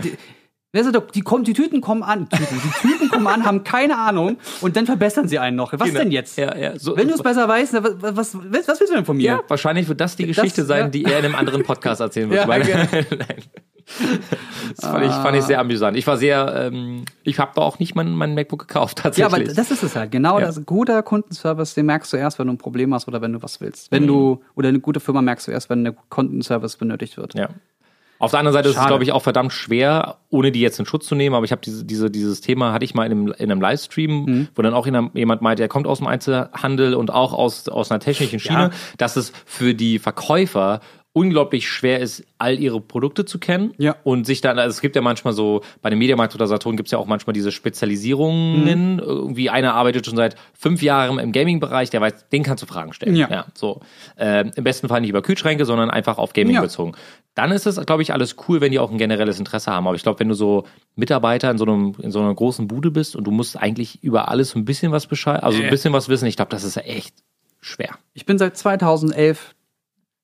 [0.74, 3.98] weißt du, die, kommen, die Tüten kommen an, Tüten, die Tüten kommen an, haben keine
[3.98, 5.74] Ahnung und dann verbessern sie einen noch.
[5.74, 6.00] Was Genau.
[6.02, 6.38] denn jetzt?
[6.38, 9.18] Ja, ja, so, Wenn du es besser weißt, was, was, was, willst du denn von
[9.18, 9.24] mir?
[9.26, 10.88] ja, wahrscheinlich wird das die Geschichte Das- sein, ja.
[10.90, 12.48] die er in einem anderen Podcast erzählen wird.
[12.48, 12.48] Ja.
[12.58, 13.06] Nein.
[14.76, 15.96] Das fand ich, fand ich sehr amüsant.
[15.98, 19.34] Ich war sehr, ähm, ich habe da auch nicht mein, mein MacBook gekauft Ja, tatsächlich.
[19.34, 20.12] aber das ist es halt.
[20.12, 20.46] Genau, Ja.
[20.48, 23.42] das guter Kundenservice, den merkst du erst, wenn du ein Problem hast oder wenn du
[23.42, 23.90] was willst.
[23.92, 27.34] Wenn du, oder eine gute Firma merkst du erst, wenn ein Kundenservice benötigt wird.
[27.36, 27.48] Ja.
[28.20, 28.88] Auf der anderen Seite ist es, Schade.
[28.90, 31.36] glaube ich, auch verdammt schwer, ohne die jetzt in Schutz zu nehmen.
[31.36, 34.26] Aber ich habe diese, diese, dieses Thema hatte ich mal in einem, in einem Livestream,
[34.26, 34.48] Mhm.
[34.56, 38.00] wo dann auch jemand meinte, er kommt aus dem Einzelhandel und auch aus, aus einer
[38.00, 38.70] technischen Schiene, Ja.
[38.98, 40.80] dass es für die Verkäufer
[41.14, 43.96] unglaublich schwer ist, all ihre Produkte zu kennen Ja.
[44.04, 46.88] und sich dann, also es gibt ja manchmal so, bei dem Mediamarkt oder Saturn gibt
[46.88, 47.54] es ja auch manchmal diese Mhm.
[47.54, 52.68] Spezialisierungen, irgendwie einer arbeitet schon seit fünf Jahren im Gaming-Bereich, der weiß, den kannst du
[52.68, 53.16] Fragen stellen.
[53.16, 53.46] Ja.
[53.56, 53.82] so.
[54.18, 56.62] Ähm, Im besten Fall nicht über Kühlschränke, sondern einfach auf Gaming Ja.
[56.62, 56.94] bezogen.
[57.34, 59.88] Dann ist es, glaube ich, alles cool, wenn die auch ein generelles Interesse haben.
[59.88, 60.66] Aber ich glaube, wenn du so
[60.96, 64.28] Mitarbeiter in so einem, in so einer großen Bude bist und du musst eigentlich über
[64.30, 67.16] alles ein bisschen was Bescheid, also ein bisschen was wissen, ich glaube, das ist echt
[67.60, 67.90] schwer.
[68.14, 69.56] Ich bin seit 2011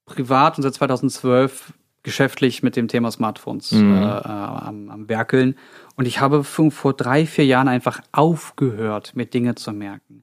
[0.06, 3.94] privat und seit 2012 geschäftlich mit dem Thema Smartphones Mhm.
[3.94, 5.56] äh, äh, am, am Werkeln.
[5.96, 10.22] Und ich habe vor, drei, vier Jahren einfach aufgehört, mir Dinge zu merken.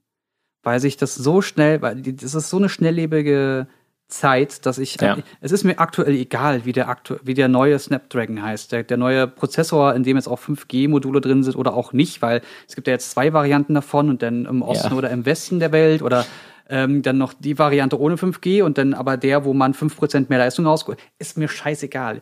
[0.63, 3.65] Weil sich das so schnell, weil das ist so eine schnelllebige
[4.07, 5.17] Zeit, dass ich, Ja.
[5.39, 8.71] es ist mir aktuell egal, wie der, aktu wie der neue Snapdragon heißt.
[8.73, 12.41] Der, der neue Prozessor, in dem jetzt auch 5G-Module drin sind oder auch nicht, weil
[12.67, 14.97] es gibt ja jetzt zwei Varianten davon und dann im Osten Ja.
[14.97, 16.25] oder im Westen der Welt oder
[16.69, 20.39] ähm, dann noch die Variante ohne 5G und dann aber der, wo man 5% mehr
[20.39, 20.99] Leistung rausholt.
[21.19, 22.21] Ist mir scheißegal.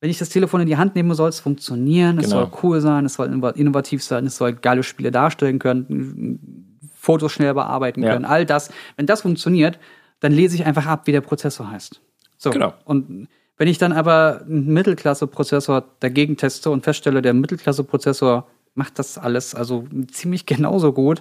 [0.00, 2.46] Wenn ich das Telefon in die Hand nehme, soll es funktionieren, es Genau.
[2.46, 7.32] soll cool sein, es soll innova- innovativ sein, es soll geile Spiele darstellen können, Fotos
[7.32, 8.12] schnell bearbeiten Ja.
[8.12, 8.70] können, all das.
[8.96, 9.78] Wenn das funktioniert,
[10.20, 12.00] dann lese ich einfach ab, wie der Prozessor heißt.
[12.38, 12.50] So.
[12.50, 12.72] Genau.
[12.84, 19.18] Und wenn ich dann aber einen Mittelklasse-Prozessor dagegen teste und feststelle, der Mittelklasse-Prozessor macht das
[19.18, 21.20] alles also ziemlich genauso gut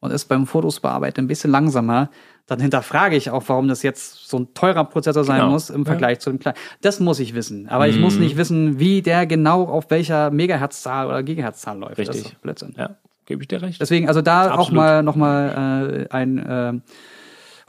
[0.00, 2.10] und ist beim Fotos bearbeiten ein bisschen langsamer,
[2.46, 5.52] dann hinterfrage ich auch, warum das jetzt so ein teurer Prozessor sein Genau.
[5.52, 6.56] muss im Vergleich zu dem kleinen.
[6.80, 7.68] Das muss ich wissen.
[7.68, 11.98] Aber ich muss nicht wissen, wie der genau auf welcher Megahertzzahl oder Gigahertzzahl läuft.
[11.98, 12.24] Das Richtig.
[12.24, 12.74] ist doch Blödsinn.
[12.76, 13.80] Ja, gebe ich dir recht.
[13.80, 16.72] Deswegen, also da auch mal nochmal äh, ein äh,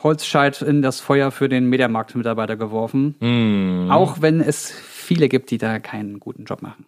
[0.04, 3.16] Holzscheit in das Feuer für den Mediamarkt-Mitarbeiter geworfen.
[3.20, 3.90] Hm.
[3.92, 6.88] Auch wenn es viele gibt, die da keinen guten Job machen.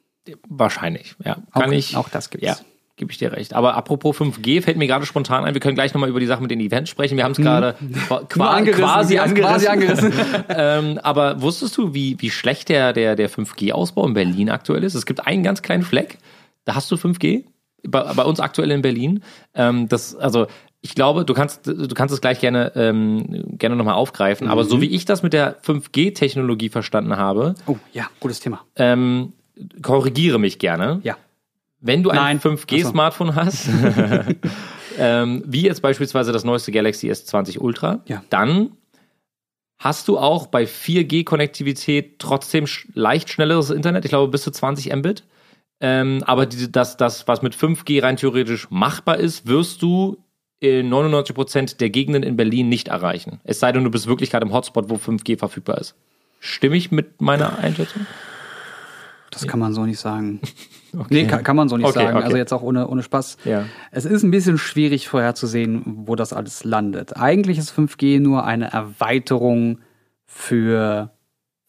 [0.49, 1.36] Wahrscheinlich, ja.
[1.53, 1.95] Kann Auch- ich.
[1.97, 2.47] auch das gibt's.
[2.47, 2.56] Ja,
[2.95, 3.53] gebe ich dir recht.
[3.53, 5.53] Aber apropos 5G fällt mir gerade spontan ein.
[5.53, 7.17] Wir können gleich nochmal über die Sache mit den Events sprechen.
[7.17, 7.75] Wir haben es gerade
[8.29, 9.43] qua- angerissen, quasi angerissen.
[9.51, 10.13] quasi angerissen.
[10.49, 14.93] ähm, aber wusstest du, wie, wie schlecht der, der, der 5G-Ausbau in Berlin aktuell ist?
[14.93, 16.17] Es gibt einen ganz kleinen Fleck,
[16.65, 17.45] da hast du 5G.
[17.86, 19.23] Bei, bei uns aktuell in Berlin.
[19.56, 20.47] Ähm, das, also
[20.79, 24.47] ich glaube, du kannst, du kannst es gleich gerne, ähm, gerne nochmal aufgreifen.
[24.47, 24.67] Aber Mhm.
[24.69, 28.62] so wie ich das mit der 5G-Technologie verstanden habe, Oh, ja, gutes Thema.
[28.77, 29.34] ähm,
[29.82, 30.99] korrigiere mich gerne.
[31.03, 31.17] Ja.
[31.86, 32.39] Wenn du ein Nein.
[32.39, 33.67] 5G-Smartphone hast,
[34.98, 38.24] ähm, wie jetzt beispielsweise das neueste Galaxy S20 Ultra, Ja.
[38.30, 38.72] dann
[39.80, 44.96] hast du auch bei 4G-Konnektivität trotzdem sch leicht schnelleres Internet, ich glaube bis zu 20
[44.96, 45.26] Mbit.
[45.82, 50.24] Ähm, aber die, das, das, was mit 5G rein theoretisch machbar ist, wirst du
[50.62, 53.41] in 99% der Gegenden in Berlin nicht erreichen.
[53.43, 55.96] Es sei denn, du bist wirklich gerade im Hotspot, wo 5G verfügbar ist.
[56.39, 58.06] Stimme ich mit meiner Einschätzung?
[59.32, 60.39] Das kann man so nicht sagen.
[61.10, 62.15] Nee, kann, kann man so nicht Okay, sagen.
[62.17, 62.25] okay.
[62.25, 63.38] Also jetzt auch ohne, ohne Spaß.
[63.45, 63.65] Ja.
[63.91, 67.17] Es ist ein bisschen schwierig vorherzusehen, wo das alles landet.
[67.17, 69.79] Eigentlich ist 5G nur eine Erweiterung
[70.25, 71.12] für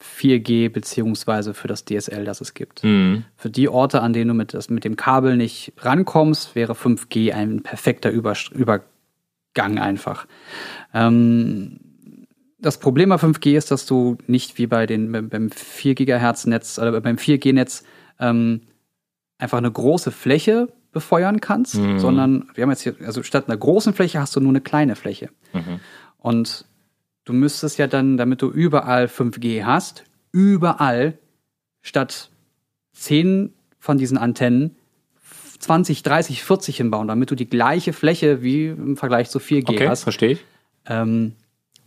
[0.03, 2.85] 4G beziehungsweise für das DSL, das es gibt.
[2.85, 3.25] Mhm.
[3.37, 7.33] Für die Orte, an denen du mit, das, mit dem Kabel nicht rankommst, wäre 5G
[7.33, 10.27] ein perfekter Über, Übergang einfach.
[10.93, 11.81] Ähm,
[12.59, 16.47] das Problem bei 5G ist, dass du nicht wie bei den beim- beim 4 Gigahertz
[16.47, 17.85] Netz oder beim 4G Netz
[18.19, 18.63] ähm,
[19.39, 21.99] einfach eine große Fläche befeuern kannst, Mhm.
[21.99, 24.95] sondern wir haben jetzt hier, also statt einer großen Fläche hast du nur eine kleine
[24.97, 25.31] Fläche.
[25.53, 25.81] Mhm.
[26.19, 26.65] Und
[27.25, 31.19] du müsstest ja dann, damit du überall 5G hast, überall
[31.83, 32.31] statt
[32.93, 34.77] 10 von diesen Antennen
[35.59, 39.89] 20, 30, 40 hinbauen, damit du die gleiche Fläche wie im Vergleich zu 4G Okay,
[39.89, 40.03] hast.
[40.03, 40.45] verstehe ich.
[40.87, 41.33] Ähm,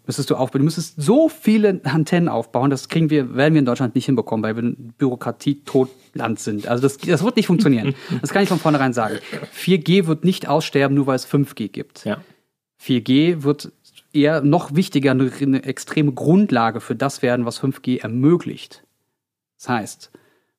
[0.07, 0.59] müsstest du aufbauen.
[0.59, 4.43] Du müsstest so viele Antennen aufbauen, das kriegen wir, werden wir in Deutschland nicht hinbekommen,
[4.43, 6.67] weil wir ein Bürokratie-Totland sind.
[6.67, 7.93] Also das, das wird nicht funktionieren.
[8.21, 9.17] Das kann ich von vornherein sagen.
[9.55, 12.05] 4G wird nicht aussterben, nur weil es 5G gibt.
[12.05, 12.21] Ja.
[12.81, 13.71] 4G wird
[14.13, 18.83] eher noch wichtiger, eine, eine extreme Grundlage für das werden, was 5G ermöglicht.
[19.57, 20.11] Das heißt,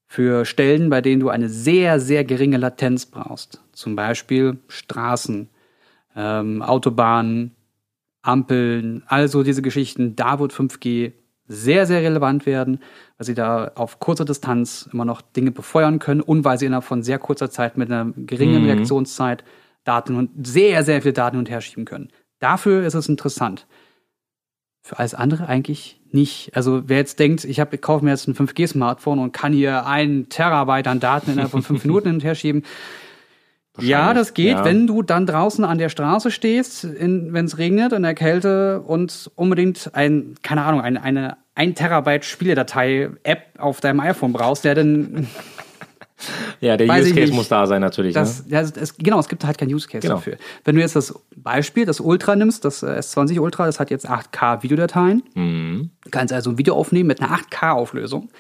[0.07, 5.49] für Stellen, bei denen du eine sehr, sehr geringe Latenz brauchst, zum Beispiel Straßen,
[6.17, 7.55] ähm, Autobahnen,
[8.23, 11.13] Ampeln, also diese Geschichten, da wird 5G
[11.47, 12.81] sehr, sehr relevant werden,
[13.17, 16.85] weil sie da auf kurzer Distanz immer noch Dinge befeuern können und weil sie innerhalb
[16.85, 18.71] von sehr kurzer Zeit mit einer geringen Mhm.
[18.71, 19.45] Reaktionszeit
[19.85, 22.11] Daten und sehr, sehr viel Daten und her schieben können.
[22.41, 23.67] Dafür ist es interessant.
[24.83, 26.55] Für alles andere eigentlich nicht.
[26.55, 29.87] Also wer jetzt denkt, ich, hab, ich kaufe mir jetzt ein 5G-Smartphone und kann hier
[29.87, 32.65] einen Terabyte an Daten innerhalb von fünf Minuten hin und her schieben.
[33.81, 34.65] Ja, das geht, ja.
[34.65, 39.31] wenn du dann draußen an der Straße stehst, wenn es regnet, in der Kälte und
[39.35, 45.27] unbedingt ein, keine Ahnung, eine, eine 1 Terabyte Spieledatei-App auf deinem iPhone brauchst, der dann
[46.61, 47.33] Ja, der Use Case nicht.
[47.35, 48.13] muss da sein natürlich.
[48.15, 48.53] Das, ne?
[48.53, 50.17] ja, es, genau, es gibt halt keinen Use Case Genau.
[50.17, 50.37] dafür.
[50.65, 54.09] Wenn du jetzt das Beispiel, das Ultra nimmst, das äh, S20 Ultra, das hat jetzt
[54.11, 55.23] 8K Videodateien.
[55.35, 55.91] Mhm.
[56.03, 58.31] Du kannst also ein Video aufnehmen mit einer 8K-Auflösung.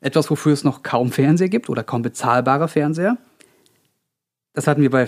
[0.00, 3.18] Etwas, wofür es noch kaum Fernseher gibt oder kaum bezahlbare Fernseher.
[4.58, 5.06] Das hatten wir bei,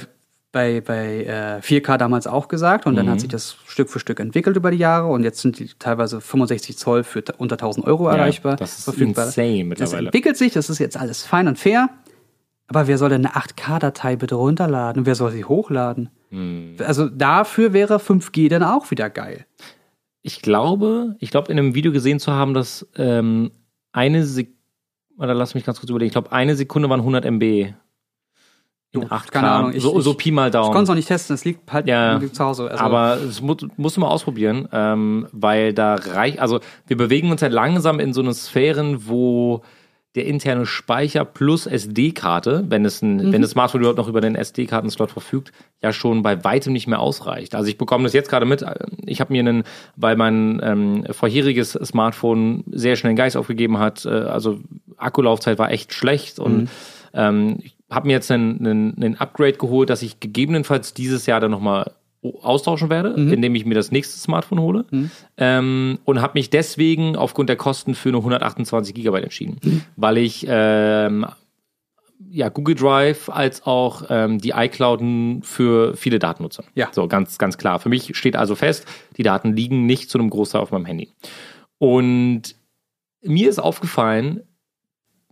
[0.52, 3.10] bei, bei äh, 4K damals auch gesagt und dann Mhm.
[3.10, 6.20] hat sich das Stück für Stück entwickelt über die Jahre und jetzt sind die teilweise
[6.20, 8.54] 65 Zoll für unter 1000 Euro erreichbar.
[8.54, 9.26] das ist verfügbar.
[9.26, 10.06] insane Das mittlerweile.
[10.06, 11.88] entwickelt sich, das ist jetzt alles fein und fair.
[12.68, 16.10] Aber wer soll denn eine 8K-Datei bitte runterladen und wer soll sie hochladen?
[16.28, 16.76] Hm.
[16.86, 19.46] Also dafür wäre 5G dann auch wieder geil.
[20.22, 23.50] Ich glaube, ich glaube, in einem Video gesehen zu haben, dass ähm,
[23.90, 24.56] eine Sekunde,
[25.18, 27.74] oder lass mich ganz kurz überlegen, ich glaube, eine Sekunde waren 100 MB.
[28.92, 29.30] In Jo, 8K.
[29.30, 30.82] keine Ahnung, ich- so, so Pi mal Ich konnte Daumen.
[30.82, 32.20] es noch nicht testen, es liegt halt Ja.
[32.32, 32.70] zu Hause.
[32.70, 37.30] Also, Aber es mu musst du mal ausprobieren, ähm, weil da reicht, also wir bewegen
[37.30, 39.62] uns ja langsam in so eine Sphären, wo
[40.16, 43.32] der interne Speicher plus SD-Karte, wenn es ein, Mhm.
[43.32, 45.52] wenn das Smartphone überhaupt noch über den SD-Kartenslot verfügt,
[45.84, 47.54] ja schon bei weitem nicht mehr ausreicht.
[47.54, 48.64] Also ich bekomme das jetzt gerade mit.
[49.06, 49.62] Ich habe mir einen,
[49.94, 54.58] weil mein ähm, vorheriges Smartphone sehr schnell den Geist aufgegeben hat, äh, also
[54.96, 56.68] Akkulaufzeit war echt schlecht und
[57.14, 61.40] ähm, ich habe mir jetzt einen, einen, einen Upgrade geholt, dass ich gegebenenfalls dieses Jahr
[61.40, 64.84] dann nochmal austauschen werde, indem ich mir das nächste Smartphone hole.
[65.38, 69.58] Ähm, und habe mich deswegen aufgrund der Kosten für eine 128 Gigabyte entschieden,
[69.96, 71.24] weil ich ähm,
[72.28, 75.00] ja, Google Drive als auch ähm, die iCloud
[75.44, 76.64] für viele Daten nutze.
[76.74, 76.88] Ja.
[76.92, 77.80] So, ganz, ganz klar.
[77.80, 81.08] Für mich steht also fest, die Daten liegen nicht zu einem Großteil auf meinem Handy.
[81.78, 82.54] Und
[83.22, 84.42] mir ist aufgefallen,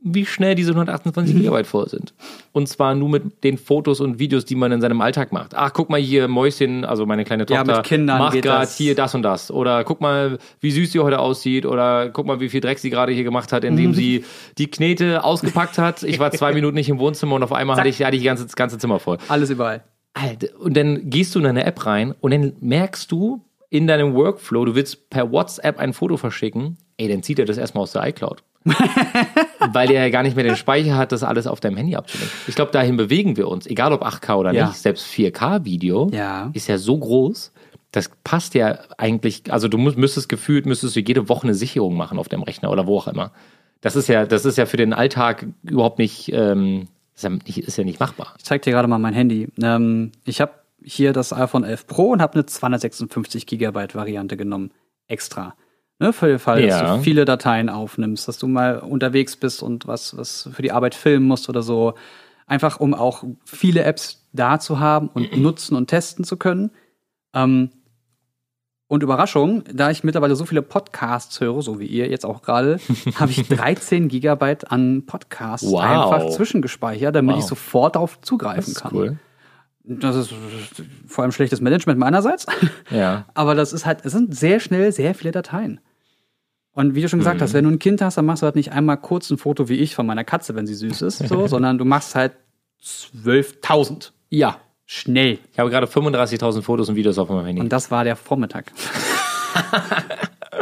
[0.03, 2.15] wie schnell diese 128 Gigabyte voll sind.
[2.53, 5.55] Und zwar nur mit den Fotos und Videos, die man in seinem Alltag macht.
[5.55, 9.15] Ach, guck mal hier, Mäuschen, also meine kleine Ja, Tochter, Kindern macht gerade hier das
[9.15, 9.51] und das.
[9.51, 11.67] Oder guck mal, wie süß sie heute aussieht.
[11.67, 13.69] Oder guck mal, wie viel Dreck sie gerade hier gemacht hat, Mhm.
[13.71, 14.25] indem sie
[14.59, 16.03] die Knete ausgepackt hat.
[16.09, 18.27] Ich war zwei Minuten nicht im Wohnzimmer und auf einmal hatte ich, hatte ich die
[18.27, 19.19] ganze, das ganze Zimmer voll.
[19.29, 19.83] alles überall.
[20.15, 24.15] Alter, und dann gehst du in deine App rein und dann merkst du in deinem
[24.15, 27.93] Workflow, du willst per WhatsApp ein Foto verschicken, ey, dann zieht er das erstmal aus
[27.93, 28.43] der iCloud.
[29.73, 32.31] Weil der ja gar nicht mehr den Speicher hat, das alles auf deinem Handy abzunehmen.
[32.47, 34.69] Ich glaube, dahin bewegen wir uns, egal ob 8K oder Ja.
[34.69, 34.79] nicht.
[34.79, 36.51] Selbst 4K-Video Ja.
[36.55, 37.53] ist ja so groß,
[37.93, 42.19] das passt ja eigentlich, also du müsstest gefühlt, müsstest du jede Woche eine Sicherung machen
[42.19, 43.33] auf deinem Rechner oder wo auch immer.
[43.81, 47.59] Das ist ja, das ist ja für den Alltag überhaupt nicht, ähm, ist ja nicht,
[47.59, 48.35] ist ja nicht machbar.
[48.39, 49.49] Ich zeig dir gerade mal mein Handy.
[49.63, 50.53] Ähm, ich habe
[50.83, 54.71] hier das iPhone 11 Pro und habe eine 256 Gigabyte Variante genommen.
[55.07, 55.55] Extra.
[56.01, 56.97] Ne, für den Fall, dass Ja.
[56.97, 60.95] du viele Dateien aufnimmst, dass du mal unterwegs bist und was, was für die Arbeit
[60.95, 61.95] filmen musst oder so.
[62.47, 66.71] Einfach um auch viele Apps da zu haben und nutzen und testen zu können.
[67.35, 67.71] Ähm,
[68.91, 72.79] Und Überraschung, da ich mittlerweile so viele Podcasts höre, so wie ihr jetzt auch gerade,
[73.17, 75.81] habe ich 13 Gigabyte an Podcasts Wow.
[75.83, 77.43] einfach zwischengespeichert, damit Wow.
[77.43, 78.95] ich sofort darauf zugreifen Das ist kann.
[78.95, 79.19] cool.
[79.85, 80.33] Das ist
[81.07, 82.47] vor allem schlechtes Management meinerseits.
[82.91, 83.25] Ja.
[83.35, 85.81] Aber das ist halt, es sind sehr schnell sehr viele Dateien.
[86.73, 88.55] Und wie du schon gesagt hast, wenn du ein Kind hast, dann machst du halt
[88.55, 91.47] nicht einmal kurz ein Foto wie ich von meiner Katze, wenn sie süß ist, so,
[91.49, 92.33] sondern du machst halt
[92.83, 94.13] 12.000.
[94.31, 94.59] Ja.
[94.87, 95.39] Schnell.
[95.53, 97.61] Ich habe gerade 35.000 Fotos und Videos auf meinem Handy.
[97.61, 98.73] Und das war der Vormittag.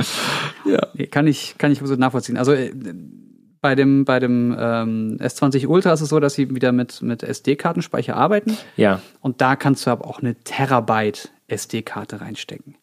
[0.64, 0.78] ja.
[0.94, 2.36] Nee, kann ich, kann ich so nachvollziehen.
[2.36, 2.72] Also äh,
[3.60, 7.22] bei dem, bei dem ähm, S20 Ultra ist es so, dass sie wieder mit, mit
[7.22, 8.56] SD-Kartenspeicher arbeiten.
[8.76, 9.00] ja.
[9.20, 12.76] Und da kannst du aber auch eine Terabyte SD-Karte reinstecken.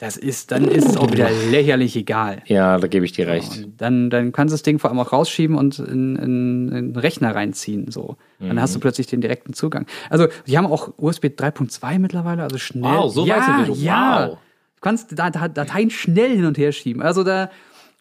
[0.00, 2.42] Das ist, dann ist es auch wieder lächerlich egal.
[2.46, 3.64] Ja, da gebe ich dir recht.
[3.64, 6.92] Und dann, dann kannst du das Ding vor allem auch rausschieben und in, in, in
[6.92, 7.90] den Rechner reinziehen.
[7.90, 8.16] So.
[8.38, 8.80] Dann hast du Mhm.
[8.80, 9.84] plötzlich den direkten Zugang.
[10.08, 12.82] Also, die haben auch USB 3.2 mittlerweile, also schnell.
[12.90, 13.84] Wow, so ja, weit sind wir schon.
[13.84, 14.28] Ja.
[14.30, 14.38] Wow.
[14.76, 17.02] Du kannst Da- Da- Dateien schnell hin und her schieben.
[17.02, 17.50] Also da,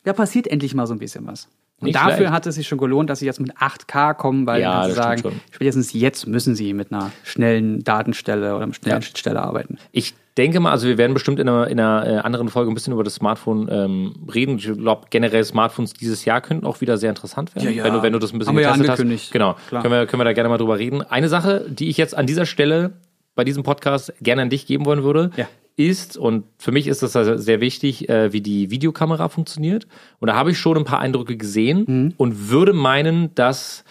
[0.06, 1.50] da passiert endlich mal so ein bisschen was.
[1.80, 2.32] Und Nicht dafür schlecht.
[2.32, 5.42] hat es sich schon gelohnt, dass sie jetzt mit 8K kommen, weil Ja, das sagen,
[5.52, 9.02] spätestens jetzt müssen sie mit einer schnellen Datenstelle oder einer schnellen Ja.
[9.02, 9.78] Schnittstelle arbeiten.
[9.92, 12.74] Ich denke mal, also wir werden bestimmt in einer, in einer äh, anderen Folge ein
[12.74, 14.58] bisschen über das Smartphone ähm, reden.
[14.58, 17.66] Ich glaube, generell Smartphones dieses Jahr könnten auch wieder sehr interessant werden.
[17.66, 17.84] Ja, ja.
[17.84, 19.24] Wenn, du, wenn du das ein bisschen Haben ja getestet angekündigt.
[19.26, 19.32] hast.
[19.34, 19.56] Genau.
[19.70, 19.82] Klar.
[19.82, 21.02] Können wir, können wir da gerne mal drüber reden.
[21.02, 22.92] Eine Sache, die ich jetzt an dieser Stelle
[23.40, 25.48] bei diesem Podcast gerne an dich geben wollen würde, Ja.
[25.78, 29.88] ist, und für mich ist das also sehr wichtig, äh, wie die Videokamera funktioniert.
[30.20, 32.14] Und da habe ich schon ein paar Eindrücke gesehen Mhm.
[32.18, 33.86] und würde meinen, dass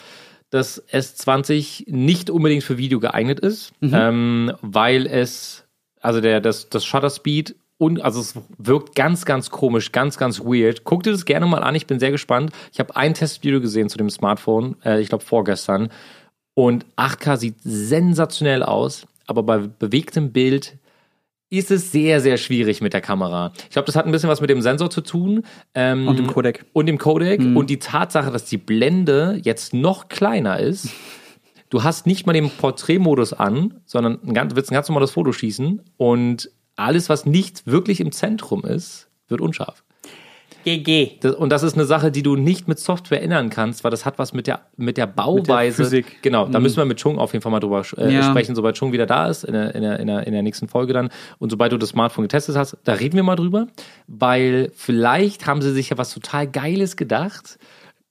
[0.51, 3.91] das S20 nicht unbedingt für Video geeignet ist, Mhm.
[3.95, 5.65] ähm, weil es,
[6.03, 10.41] also der, das, das Shutter Speed und, also es wirkt ganz, ganz komisch, ganz, ganz
[10.41, 10.85] weird.
[10.85, 12.51] Guck dir das gerne mal an, ich bin sehr gespannt.
[12.73, 15.89] Ich habe ein Testvideo gesehen zu dem Smartphone, äh, ich glaube vorgestern,
[16.55, 20.79] und 8K sieht sensationell aus, aber bei bewegtem Bild
[21.51, 23.53] ist es sehr, sehr schwierig mit der Kamera.
[23.65, 25.45] Ich glaube, das hat ein bisschen was mit dem Sensor zu tun.
[25.75, 26.67] Ähm, Und dem Codec.
[26.75, 30.89] und dem Codec und die Tatsache, dass die Blende jetzt noch kleiner ist.
[31.71, 35.33] Du hast nicht mal den Porträtmodus an, sondern ein ganz, willst ein ganz normales Foto
[35.33, 39.85] schießen und alles, was nicht wirklich im Zentrum ist, wird unscharf.
[40.65, 41.19] GG.
[41.21, 44.05] Das, und das ist eine Sache, die du nicht mit Software ändern kannst, weil das
[44.05, 45.85] hat was mit der, mit der Bauweise.
[45.85, 46.23] Physik.
[46.23, 48.23] Genau, da müssen wir mit Chung auf jeden Fall mal drüber äh, Ja.
[48.23, 50.69] sprechen, sobald Chung wieder da ist, in der, in, der, in, der, in der nächsten
[50.69, 51.11] Folge dann.
[51.39, 53.69] Und sobald du das Smartphone getestet hast, da reden wir mal drüber,
[54.07, 57.59] weil vielleicht haben sie sich ja was total Geiles gedacht.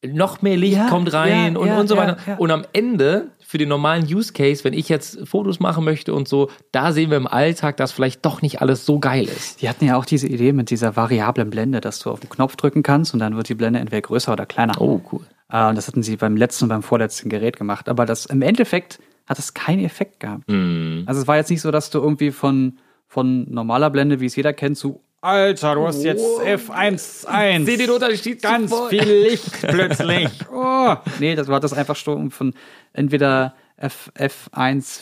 [0.05, 2.17] Noch mehr Licht Ja, kommt rein ja, und, ja, und so weiter.
[2.37, 6.27] Und am Ende, für den normalen Use Case, wenn ich jetzt Fotos machen möchte und
[6.27, 9.61] so, da sehen wir im Alltag, dass vielleicht doch nicht alles so geil ist.
[9.61, 12.55] Die hatten ja auch diese Idee mit dieser variablen Blende, dass du auf den Knopf
[12.55, 14.79] drücken kannst und dann wird die Blende entweder größer oder kleiner.
[14.79, 15.21] Oh, cool.
[15.49, 17.89] Äh, und das hatten sie beim letzten und beim vorletzten Gerät gemacht.
[17.89, 20.47] Aber das im Endeffekt hat es keinen Effekt gehabt.
[20.47, 21.03] Mhm.
[21.07, 24.35] Also es war jetzt nicht so, dass du irgendwie von, von normaler Blende, wie es
[24.35, 27.65] jeder kennt, zu Alter, du hast jetzt F1.1.
[27.65, 30.29] Seht den Unterschied Ganz viel Licht plötzlich.
[30.53, 30.95] Oh.
[31.19, 32.53] Nee, das war das einfach schon von
[32.93, 34.99] entweder F, F1,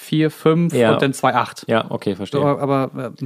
[0.00, 0.92] 4, 5 Ja.
[0.92, 1.64] und dann 2,8.
[1.66, 2.40] Ja, okay, verstehe.
[2.40, 3.24] So, aber äh,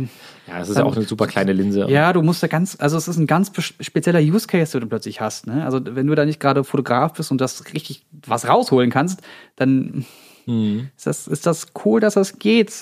[0.48, 1.86] Ja, es ist ja auch eine super kleine Linse.
[1.88, 4.86] ja, du musst da ganz, also es ist ein ganz spezieller Use Case, den du
[4.88, 5.46] plötzlich hast.
[5.48, 5.64] Ne?
[5.64, 9.22] Also wenn du da nicht gerade Fotograf bist und das richtig was rausholen kannst,
[9.56, 10.04] dann
[10.46, 12.72] ist, das, ist das cool, dass das geht.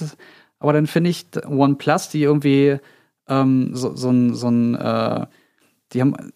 [0.60, 2.78] Aber dann finde ich OnePlus, die irgendwie
[3.30, 5.26] ähm, so, so ein, so ein äh,
[5.92, 6.30] die haben äh,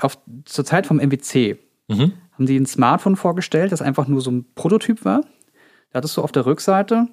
[0.00, 2.12] auf, zur Zeit vom MWC Mhm.
[2.32, 5.20] haben die ein Smartphone vorgestellt, das einfach nur so ein Prototyp war.
[5.90, 7.06] Da hattest du auf der Rückseite,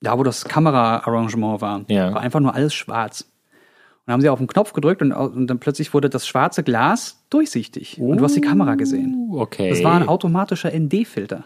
[0.00, 2.12] da wo das Kameraarrangement war, Ja.
[2.12, 3.20] war einfach nur alles schwarz.
[3.20, 3.28] Und
[4.06, 7.24] dann haben sie auf den Knopf gedrückt und, und dann plötzlich wurde das schwarze Glas
[7.30, 8.00] durchsichtig.
[8.00, 9.14] Und du hast die Kamera gesehen.
[9.30, 9.70] Uh, Okay.
[9.70, 11.44] Das war ein automatischer ND-Filter.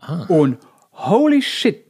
[0.00, 0.24] Ah.
[0.28, 0.58] Und
[0.92, 1.87] holy shit.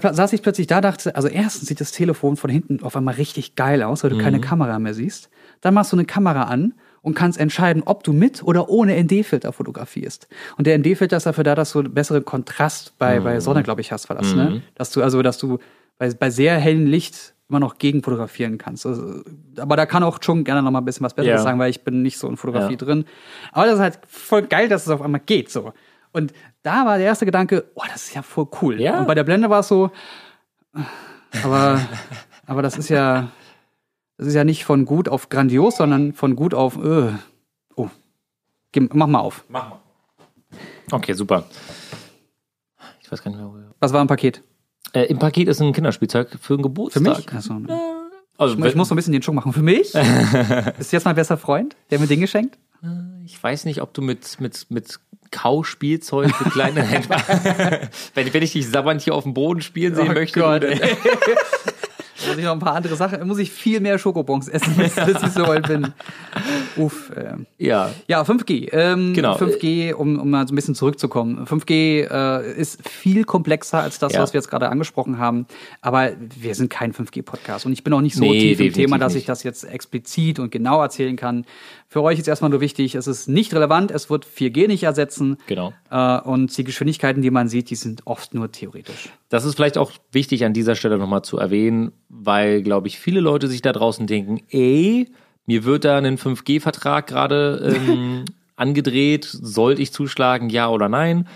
[0.00, 3.14] Da saß ich plötzlich da, dachte, also erstens sieht das Telefon von hinten auf einmal
[3.14, 5.30] richtig geil aus, weil du keine Kamera mehr siehst.
[5.60, 9.52] Dann machst du eine Kamera an und kannst entscheiden, ob du mit oder ohne ND-Filter
[9.52, 10.26] fotografierst.
[10.56, 13.92] Und der ND-Filter ist dafür da, dass du besseren Kontrast bei, bei Sonne, glaube ich,
[13.92, 14.62] hast, war das, ne?
[14.74, 15.58] Dass du, also, dass du
[15.98, 18.86] bei, bei sehr hellem Licht immer noch gegen fotografieren kannst.
[18.86, 19.22] Also,
[19.58, 21.42] aber da kann auch schon gerne noch mal ein bisschen was Besseres Ja.
[21.42, 22.78] sagen, weil ich bin nicht so in Fotografie Ja.
[22.78, 23.04] drin.
[23.52, 25.72] Aber das ist halt voll geil, dass es auf einmal geht, so.
[26.14, 28.80] Und da war der erste Gedanke, oh, das ist ja voll cool.
[28.80, 29.00] Ja.
[29.00, 29.90] Und bei der Blende war es so,
[31.42, 31.80] aber,
[32.46, 33.28] aber das ist ja,
[34.16, 37.10] das ist ja nicht von gut auf grandios, sondern von gut auf, äh,
[37.76, 37.88] oh,
[38.72, 39.44] Geh- mach mal auf.
[39.48, 39.80] Mach mal.
[40.92, 41.44] Okay, super.
[43.00, 43.58] Ich weiß gar nicht mehr, wo.
[43.80, 44.42] Was war im Paket?
[44.92, 47.02] Äh, Im Paket ist ein Kinderspielzeug für einen Für Geburtstag.
[47.02, 47.32] mich?
[47.34, 47.60] Also,
[48.38, 49.52] Also, ich muss so ein bisschen den Schmuck machen.
[49.52, 49.92] Für mich?
[50.78, 52.56] ist jetzt mein bester Freund, der mir Dinge schenkt?
[53.24, 56.82] Ich weiß nicht, ob du mit, mit, mit Kauspielzeug für kleine
[58.14, 60.40] wenn, wenn ich dich sabbernd hier auf dem Boden spielen sehen Oh möchte.
[60.40, 64.94] Gott, muss ich noch ein paar andere Sachen, muss ich viel mehr Schokobons essen, bis
[64.96, 65.92] ich so weit bin.
[66.76, 67.12] Uff.
[67.16, 67.46] Ähm.
[67.58, 67.90] Ja.
[68.08, 68.68] Ja, 5G.
[68.72, 69.36] Ähm, Genau.
[69.36, 71.46] 5G, um, um mal so ein bisschen zurückzukommen.
[71.46, 74.20] 5G äh, ist viel komplexer als das, Ja.
[74.22, 75.46] was wir jetzt gerade angesprochen haben.
[75.80, 77.66] Aber wir sind kein 5G-Podcast.
[77.66, 80.38] Und ich bin auch nicht so Nee, tief im Thema, dass ich das jetzt explizit
[80.38, 81.44] und genau erzählen kann.
[81.88, 85.36] Für euch ist erstmal nur wichtig, es ist nicht relevant, es wird 4G nicht ersetzen.
[85.46, 85.72] Genau.
[85.90, 89.10] Äh, und die Geschwindigkeiten, die man sieht, die sind oft nur theoretisch.
[89.28, 93.20] Das ist vielleicht auch wichtig an dieser Stelle nochmal zu erwähnen, weil, glaube ich, viele
[93.20, 95.08] Leute sich da draußen denken, ey,
[95.46, 98.24] mir wird da ein 5G-Vertrag gerade ähm,
[98.56, 101.28] angedreht, sollte ich zuschlagen, ja oder nein?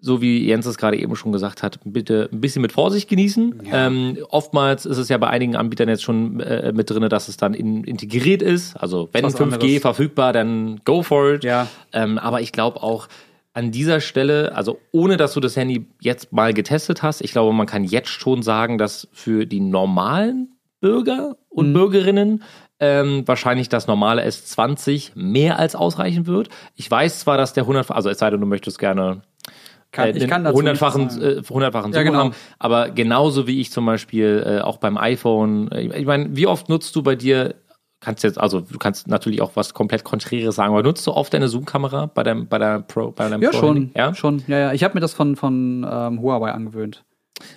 [0.00, 3.62] So wie Jens es gerade eben schon gesagt hat, bitte ein bisschen mit Vorsicht genießen.
[3.72, 7.36] Ähm, oftmals ist es ja bei einigen Anbietern jetzt schon äh, mit drin, dass es
[7.36, 8.76] dann in, integriert ist.
[8.76, 9.80] Also wenn Was 5G anderes.
[9.80, 11.42] verfügbar, dann go for it.
[11.42, 11.66] Ja.
[11.92, 13.08] Ähm, aber ich glaube auch
[13.54, 17.52] an dieser Stelle, also ohne dass du das Handy jetzt mal getestet hast, ich glaube,
[17.52, 22.44] man kann jetzt schon sagen, dass für die normalen Bürger und Bürgerinnen
[22.80, 26.48] ähm, wahrscheinlich das normale S20 mehr als ausreichen wird.
[26.74, 29.22] Ich weiß zwar, dass der 100, also es sei denn, du möchtest gerne
[29.90, 32.18] Kann- äh, ich kann dazu hundertfachen, äh, hundertfachen Ja, Zoom genau.
[32.18, 36.46] haben, aber genauso wie ich zum Beispiel äh, auch beim iPhone, äh, ich meine, wie
[36.46, 37.54] oft nutzt du bei dir,
[38.00, 41.32] kannst jetzt, also du kannst natürlich auch was komplett Konträres sagen, aber nutzt du oft
[41.34, 43.90] deine Zoom-Kamera bei deinem, bei deinem Pro, bei deinem Ja, Pro schon.
[43.96, 44.14] Ja?
[44.14, 44.44] schon.
[44.46, 44.72] Ja, ja.
[44.72, 47.02] Ich habe mir das von, von ähm, Huawei angewöhnt.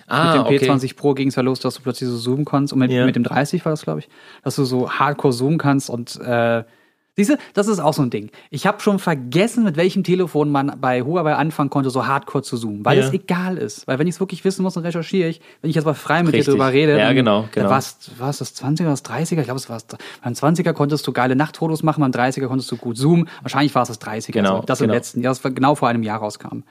[0.06, 0.70] Ah, mit dem okay.
[0.70, 2.72] P20 Pro ging es ja los, dass du plötzlich so zoomen kannst.
[2.72, 3.04] Und mit, Ja.
[3.06, 4.08] mit dem 30 war das, glaube ich,
[4.42, 5.90] dass du so hardcore zoomen kannst.
[5.90, 6.64] Und äh,
[7.14, 8.30] siehste, das ist auch so ein Ding.
[8.50, 12.56] Ich habe schon vergessen, mit welchem Telefon man bei Huawei anfangen konnte, so hardcore zu
[12.56, 12.84] zoomen.
[12.86, 13.04] Weil Ja.
[13.06, 13.86] es egal ist.
[13.86, 15.40] Weil wenn ich es wirklich wissen muss, dann recherchiere ich.
[15.60, 16.46] Wenn ich jetzt mal frei mit Richtig.
[16.46, 17.68] dir drüber rede, Ja, dann, genau, genau.
[17.68, 19.40] war's, war's das 20er, das 30er?
[19.40, 19.78] Ich glaube, es war
[20.22, 23.28] Beim 20er konntest du geile Nachtfotos machen, beim 30er konntest du gut zoomen.
[23.42, 24.92] Wahrscheinlich war es das 30er, Genau, also das genau.
[24.92, 26.62] im letzten Jahr, das war genau vor einem Jahr rauskam.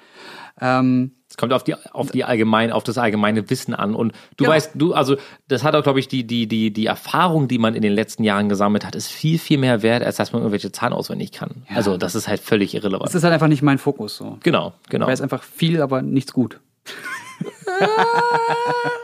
[0.60, 3.96] Ähm, Es kommt auf die, auf die allgemein, auf das allgemeine Wissen an.
[3.96, 4.50] Und du Ja.
[4.50, 5.16] weißt, du, also,
[5.48, 8.24] das hat auch, glaube ich, die, die, die, die Erfahrung, die man in den letzten
[8.26, 11.64] Jahren gesammelt hat, ist viel, viel mehr wert, als dass man irgendwelche Zahlen auswendig kann.
[11.74, 13.06] Also, das ist halt völlig irrelevant.
[13.08, 14.38] das ist halt einfach nicht mein Fokus so.
[14.44, 15.08] genau, genau.
[15.08, 16.60] Weil es einfach viel, aber nichts gut.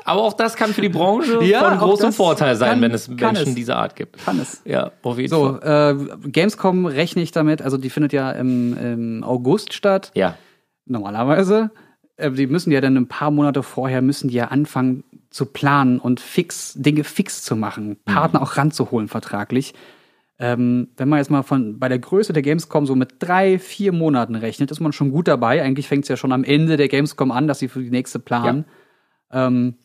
[0.05, 3.07] Aber auch das kann für die Branche Ja, von großem Vorteil sein, kann- wenn es
[3.07, 3.55] Menschen es.
[3.55, 4.23] dieser Art gibt.
[4.23, 4.61] Kann es.
[4.65, 5.97] Ja, auf jeden So, Fall.
[6.23, 10.35] äh, Gamescom rechne ich damit, also die findet ja im, im August statt, Ja,
[10.85, 11.71] normalerweise.
[12.17, 15.99] Äh, die müssen ja dann ein paar Monate vorher, müssen die ja anfangen zu planen
[15.99, 19.73] und fix, Dinge fix zu machen, Partner auch ranzuholen vertraglich.
[20.39, 23.91] Ähm, wenn man jetzt mal von bei der Größe der Gamescom so mit drei, vier
[23.91, 25.63] Monaten rechnet, ist man schon gut dabei.
[25.63, 28.19] Eigentlich fängt es ja schon am Ende der Gamescom an, dass sie für die nächste
[28.19, 28.65] planen.
[29.31, 29.75] Ähm,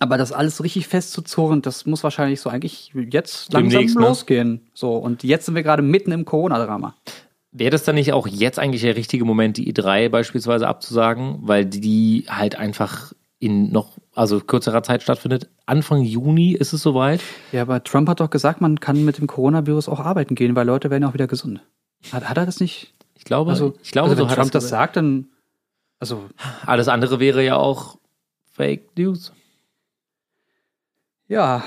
[0.00, 4.02] aber das alles so richtig festzuzurren, das muss wahrscheinlich so eigentlich jetzt langsam Demnächst, ne?
[4.02, 4.60] losgehen.
[4.74, 6.94] So, und jetzt sind wir gerade mitten im Corona-Drama.
[7.52, 11.66] Wäre das dann nicht auch jetzt eigentlich der richtige Moment, die E3 beispielsweise abzusagen, weil
[11.66, 15.50] die halt einfach in noch, also kürzerer Zeit stattfindet?
[15.66, 17.20] Anfang Juni ist es soweit.
[17.52, 20.66] Ja, aber Trump hat doch gesagt, man kann mit dem Coronavirus auch arbeiten gehen, weil
[20.66, 21.60] Leute werden auch wieder gesund.
[22.10, 22.94] Hat, hat er das nicht?
[23.16, 24.94] Ich glaube, Also, ich glaube, also so wenn hat Trump das gesagt.
[24.94, 25.28] sagt, dann.
[26.00, 26.24] Also,
[26.66, 27.98] Alles andere wäre ja auch
[28.50, 29.32] Fake News.
[31.28, 31.62] ja.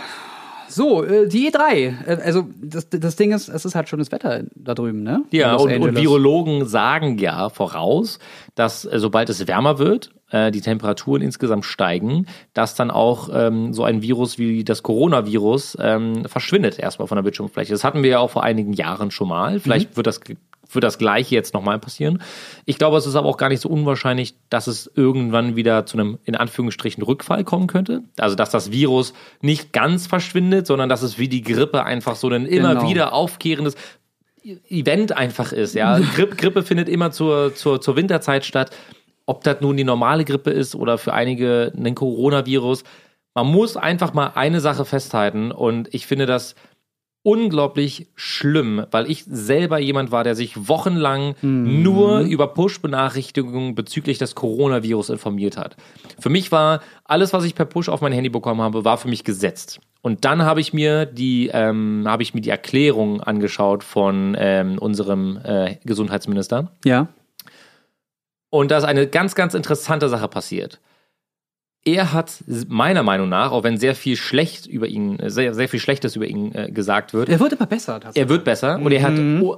[0.68, 2.08] So, äh, die E3.
[2.08, 5.24] Äh, Also, das, das Ding ist, es ist halt schönes Wetter da drüben, ne?
[5.32, 5.96] Ja, und, und.
[5.96, 8.20] Virologen sagen ja voraus,
[8.56, 13.84] dass äh, sobald es wärmer wird, die Temperaturen insgesamt steigen, dass dann auch ähm, so
[13.84, 17.72] ein Virus wie das Coronavirus ähm, verschwindet erstmal von der Bildschirmfläche.
[17.72, 19.60] Das hatten wir ja auch vor einigen Jahren schon mal.
[19.60, 20.20] Vielleicht wird das
[20.72, 22.22] wird das gleiche jetzt nochmal passieren.
[22.66, 25.98] Ich glaube, es ist aber auch gar nicht so unwahrscheinlich, dass es irgendwann wieder zu
[25.98, 28.04] einem in Anführungsstrichen Rückfall kommen könnte.
[28.18, 32.30] Also dass das Virus nicht ganz verschwindet, sondern dass es wie die Grippe einfach so
[32.30, 32.90] ein immer Genau.
[32.90, 33.76] wieder aufkehrendes
[34.70, 35.74] Event einfach ist.
[35.76, 38.72] Ja, Grippe, Grippe findet immer zur, zur, zur Winterzeit statt.
[39.26, 42.84] Ob das nun die normale Grippe ist oder für einige ein Coronavirus.
[43.34, 46.56] Man muss einfach mal eine Sache festhalten und ich finde das
[47.26, 54.36] unglaublich schlimm, weil ich selber jemand war, der sich wochenlang nur über Push-Benachrichtigungen bezüglich des
[54.36, 55.76] Coronavirus informiert hat.
[56.20, 59.08] Für mich war alles, was ich per Push auf mein Handy bekommen habe, war für
[59.08, 59.80] mich gesetzt.
[60.04, 64.78] Und dann habe ich mir die, ähm, habe ich mir die Erklärung angeschaut von ähm,
[64.78, 66.72] unserem äh, Gesundheitsminister.
[66.86, 67.08] Ja.
[68.52, 70.80] Und da ist eine ganz, ganz interessante Sache passiert.
[71.88, 75.70] Er hat meiner Meinung nach, auch wenn sehr viel schlecht über ihn, äh, sehr, sehr
[75.70, 78.00] viel Schlechtes über ihn äh, gesagt wird, Er wird immer besser.
[78.00, 78.24] tatsächlich.
[78.24, 79.58] er wird besser und er hat oh,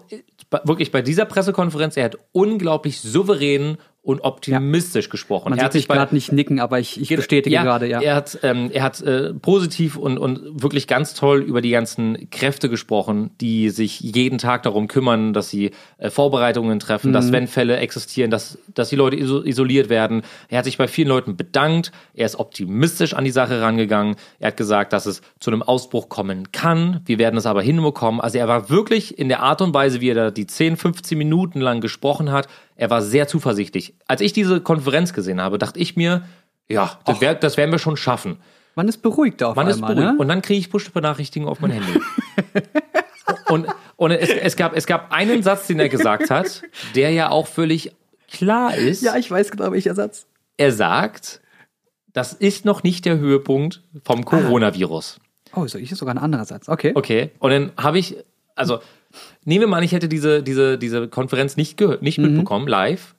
[0.65, 5.49] wirklich bei dieser Pressekonferenz, er hat unglaublich souverän und optimistisch gesprochen.
[5.49, 7.99] Man er hat sich gerade nicht nicken, aber ich, ich bestätige ja, gerade, ja.
[7.99, 12.29] Er hat, ähm, er hat äh, positiv und, und wirklich ganz toll über die ganzen
[12.29, 17.13] Kräfte gesprochen, die sich jeden Tag darum kümmern, dass sie äh, Vorbereitungen treffen, Mhm.
[17.13, 20.21] dass wenn Fälle existieren, dass, dass die Leute iso isoliert werden.
[20.47, 21.91] Er hat sich bei vielen Leuten bedankt.
[22.13, 24.15] Er ist optimistisch an die Sache rangegangen.
[24.39, 27.01] Er hat gesagt, dass es zu einem Ausbruch kommen kann.
[27.05, 28.21] Wir werden es aber hinbekommen.
[28.21, 31.17] Also er war wirklich in der Art und Weise, wie er da die 10, 15
[31.17, 32.47] Minuten lang gesprochen hat,
[32.77, 33.95] er war sehr zuversichtlich.
[34.07, 36.23] Als ich diese Konferenz gesehen habe, dachte ich mir,
[36.69, 38.37] ja, das, wär, das werden wir schon schaffen.
[38.75, 40.13] Man ist beruhigt auf Man ist einmal, beruhigt.
[40.13, 40.19] ne?
[40.19, 41.99] Und dann kriege ich Push-Benachrichtigungen auf mein Handy.
[43.49, 43.67] und
[43.97, 46.61] und es, es, gab, es gab einen Satz, den er gesagt hat,
[46.95, 47.91] der ja auch völlig
[48.31, 49.01] klar ist.
[49.01, 50.27] Ja, ich weiß genau, welcher Satz.
[50.55, 51.41] Er sagt,
[52.13, 55.19] das ist noch nicht der Höhepunkt vom Coronavirus.
[55.55, 56.69] Oh, so ist sogar ein anderer Satz.
[56.69, 56.91] Okay.
[56.93, 57.31] Okay.
[57.39, 58.17] Und dann habe ich,
[58.55, 58.79] also
[59.45, 63.15] nehmen wir mal an, ich hätte diese, diese, diese Konferenz nicht, gehört, nicht mitbekommen, live.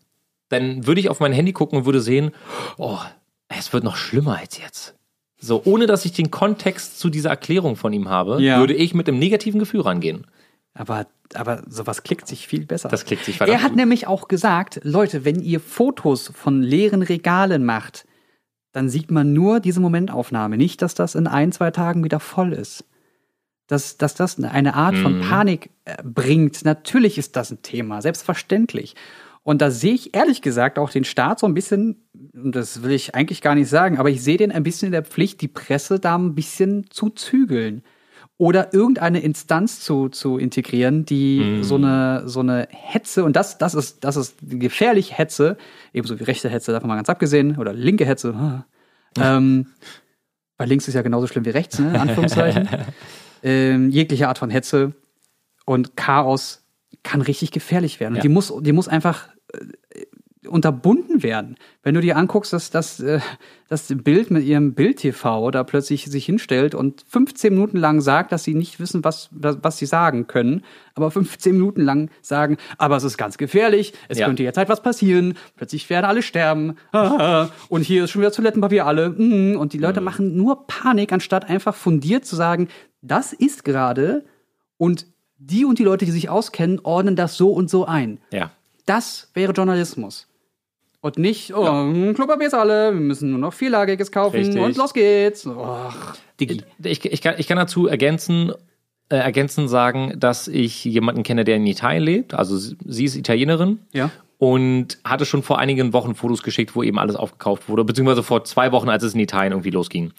[0.49, 2.33] Dann würde ich auf mein Handy gucken und würde sehen,
[2.79, 2.99] oh,
[3.49, 4.95] es wird noch schlimmer als jetzt.
[5.41, 8.59] So, ohne dass ich den Kontext zu dieser Erklärung von ihm habe, Ja.
[8.59, 10.27] würde ich mit einem negativen Gefühl rangehen.
[10.75, 12.89] Aber, aber sowas klickt sich viel besser.
[12.89, 13.77] Das klickt sich Er hat gut.
[13.77, 18.07] nämlich auch gesagt, Leute, wenn ihr Fotos von leeren Regalen macht,
[18.73, 20.57] dann sieht man nur diese Momentaufnahme.
[20.57, 22.85] Nicht, dass das in ein, zwei Tagen wieder voll ist.
[23.69, 26.65] Dass, dass das eine Art von Panik äh, bringt.
[26.65, 28.97] Natürlich ist das ein Thema, selbstverständlich.
[29.49, 32.93] Und da sehe ich ehrlich gesagt auch den Staat so ein bisschen, und das will
[32.93, 35.49] ich eigentlich gar nicht sagen, aber ich sehe den ein bisschen in der Pflicht, die
[35.49, 37.83] Presse da ein bisschen zu zügeln.
[38.37, 43.75] Oder irgendeine Instanz zu, zu integrieren, die so eine, so eine Hetze, und das, das
[43.75, 45.57] ist, das ist gefährlich Hetze,
[45.95, 48.65] ebenso wie rechte Hetze, davon mal ganz abgesehen, oder linke Hetze,
[49.19, 49.67] ähm,
[50.59, 52.69] weil links ist ja genauso schlimm wie rechts, ne, in Anführungszeichen.
[53.43, 54.95] ähm, jegliche Art von Hetze
[55.65, 56.65] und Chaos
[57.03, 58.13] kann richtig gefährlich werden.
[58.15, 58.23] Und Ja.
[58.23, 60.05] die muss, die muss einfach äh,
[60.49, 61.57] unterbunden werden.
[61.83, 63.21] Wenn du dir anguckst, dass das, äh,
[63.69, 68.45] das Bild mit ihrem Bild-TV da plötzlich sich hinstellt und 15 Minuten lang sagt, dass
[68.45, 70.63] sie nicht wissen, was, was, sie sagen können,
[70.95, 74.27] aber 15 Minuten lang sagen, aber es ist ganz gefährlich, es Ja.
[74.27, 76.77] könnte jetzt halt was passieren, plötzlich werden alle sterben,
[77.69, 81.49] und hier ist schon wieder Toilettenpapier alle, mm, und die Leute machen nur Panik, anstatt
[81.49, 82.69] einfach fundiert zu sagen,
[83.03, 84.25] das ist gerade
[84.77, 85.07] und
[85.39, 88.19] die und die Leute, die sich auskennen, ordnen das so und so ein.
[88.33, 88.51] Ja.
[88.87, 90.28] Das wäre Journalismus.
[91.01, 92.13] Und nicht, oh, ja.
[92.13, 94.61] Klopapier ist alle, wir müssen nur noch vierlagiges kaufen Richtig.
[94.61, 95.49] und los geht's.
[96.41, 96.63] Digi.
[96.83, 98.53] Ich, ich, kann, ich kann dazu ergänzen,
[99.09, 102.35] äh, ergänzend sagen, dass ich jemanden kenne, der in Italien lebt.
[102.35, 103.79] Also sie sie ist Italienerin.
[103.93, 104.11] Ja.
[104.39, 108.45] Und hatte schon vor einigen Wochen Fotos geschickt, wo eben alles aufgekauft wurde, beziehungsweise vor
[108.45, 110.13] zwei Wochen, als es in Italien irgendwie losging.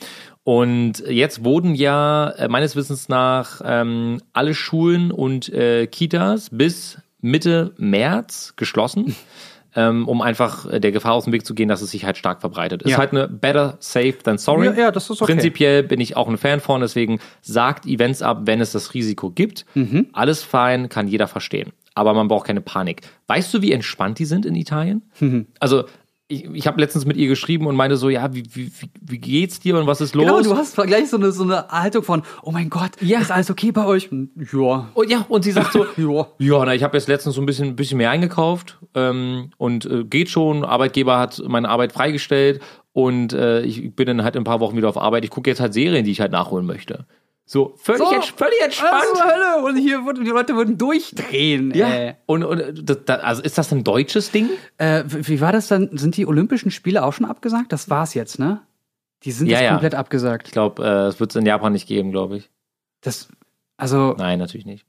[0.43, 6.97] Und jetzt wurden ja äh, meines Wissens nach ähm, alle Schulen und äh, Kitas bis
[7.21, 9.15] Mitte März geschlossen.
[9.75, 12.17] ähm, um einfach äh, der Gefahr aus dem Weg zu gehen, dass es sich halt
[12.17, 12.81] stark verbreitet.
[12.83, 12.97] Ist Ja.
[12.97, 14.65] halt eine better safe than sorry.
[14.67, 15.33] Ja, ja, das ist okay.
[15.33, 19.29] Prinzipiell bin ich auch ein Fan von, deswegen sagt Events ab, wenn es das Risiko
[19.29, 19.65] gibt.
[19.75, 20.07] Mhm.
[20.13, 21.71] Alles fein, kann jeder verstehen.
[21.95, 23.01] Aber man braucht keine Panik.
[23.27, 25.01] Weißt du, wie entspannt die sind in Italien?
[25.19, 25.47] Mhm.
[25.59, 25.83] Also,
[26.31, 29.17] ich, ich habe letztens mit ihr geschrieben und meinte so, ja, wie, wie, wie- wie
[29.17, 30.25] geht's dir und was ist los?
[30.25, 33.19] Genau, du hast gleich so eine, so eine Haltung von, oh mein Gott, Ja.
[33.19, 34.11] ist alles okay bei euch?
[34.11, 34.89] Hm, Ja.
[34.93, 36.27] und ja, und sie sagt so, Ja.
[36.37, 40.03] ja, na, ich habe jetzt letztens so ein bisschen, bisschen mehr eingekauft ähm, und äh,
[40.05, 40.63] geht schon.
[40.63, 42.61] Arbeitgeber hat meine Arbeit freigestellt
[42.93, 45.23] und äh, ich bin dann halt in ein paar Wochen wieder auf Arbeit.
[45.23, 47.05] Ich gucke jetzt halt Serien, die ich halt nachholen möchte.
[47.51, 48.13] So, völlig, So.
[48.13, 49.05] ents völlig entspannt.
[49.11, 49.63] Zur Hölle?
[49.65, 51.73] Und hier würden die Leute würden durchdrehen.
[51.73, 51.89] Ja.
[51.89, 52.15] Äh.
[52.27, 54.51] Und, und das, das, also ist das ein deutsches Ding?
[54.77, 55.97] Äh, wie war das dann?
[55.97, 57.71] Sind die Olympischen Spiele auch schon abgesagt?
[57.73, 58.61] Das war's jetzt, ne?
[59.23, 59.71] Die sind Ja, jetzt ja.
[59.71, 60.45] komplett abgesagt.
[60.45, 62.51] Ich glaube, äh, es wird es in Japan nicht geben, glaube ich.
[63.01, 63.29] Das,
[63.77, 64.85] also, Nein, natürlich nicht.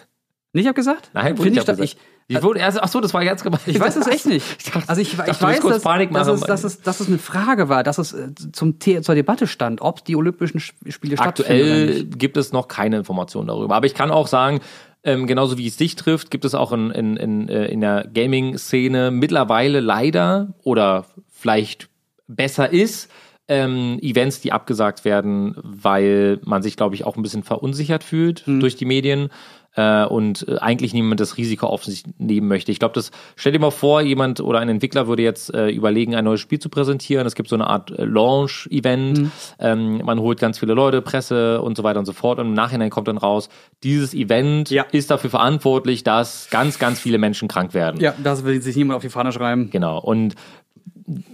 [0.52, 1.12] nicht abgesagt?
[1.14, 1.96] Nein, wurde Finde nicht ich, abgesagt.
[1.96, 3.60] ich, Ich wurde erst, ach so, das war ganz gemein.
[3.66, 4.46] Ich weiß es echt nicht.
[4.58, 7.08] Ich dachte- Also ich, ich, dachte, weiß, dass, Panik dass, es, dass, es, dass es
[7.08, 11.16] eine Frage war, dass es äh, zum zur Debatte stand, ob die Olympischen Sp- Spiele
[11.16, 13.74] stattfinden Aktuell gibt es noch keine Informationen darüber.
[13.74, 14.60] Aber ich kann auch sagen,
[15.02, 18.06] ähm, genauso wie es dich trifft, gibt es auch in, in, in, äh, in der
[18.12, 21.88] Gaming-Szene mittlerweile leider oder vielleicht
[22.28, 23.10] besser ist,
[23.50, 28.46] ähm, Events, die abgesagt werden, weil man sich, glaube ich, auch ein bisschen verunsichert fühlt
[28.46, 28.60] Hm.
[28.60, 29.28] durch die Medien
[29.76, 32.72] äh, und äh, eigentlich niemand das Risiko auf sich nehmen möchte.
[32.72, 36.14] Ich glaube, das stell dir mal vor, jemand oder ein Entwickler würde jetzt äh, überlegen,
[36.16, 37.24] ein neues Spiel zu präsentieren.
[37.26, 39.18] Es gibt so eine Art äh, Launch-Event.
[39.18, 39.32] Mhm.
[39.60, 42.38] Ähm, man holt ganz viele Leute, Presse und so weiter und so fort.
[42.40, 43.48] Und im Nachhinein kommt dann raus,
[43.84, 44.84] dieses Event Ja.
[44.90, 48.00] ist dafür verantwortlich, dass ganz, ganz viele Menschen krank werden.
[48.00, 49.70] Ja, das will sich niemand auf die Fahne schreiben.
[49.70, 50.00] Genau.
[50.00, 50.34] Und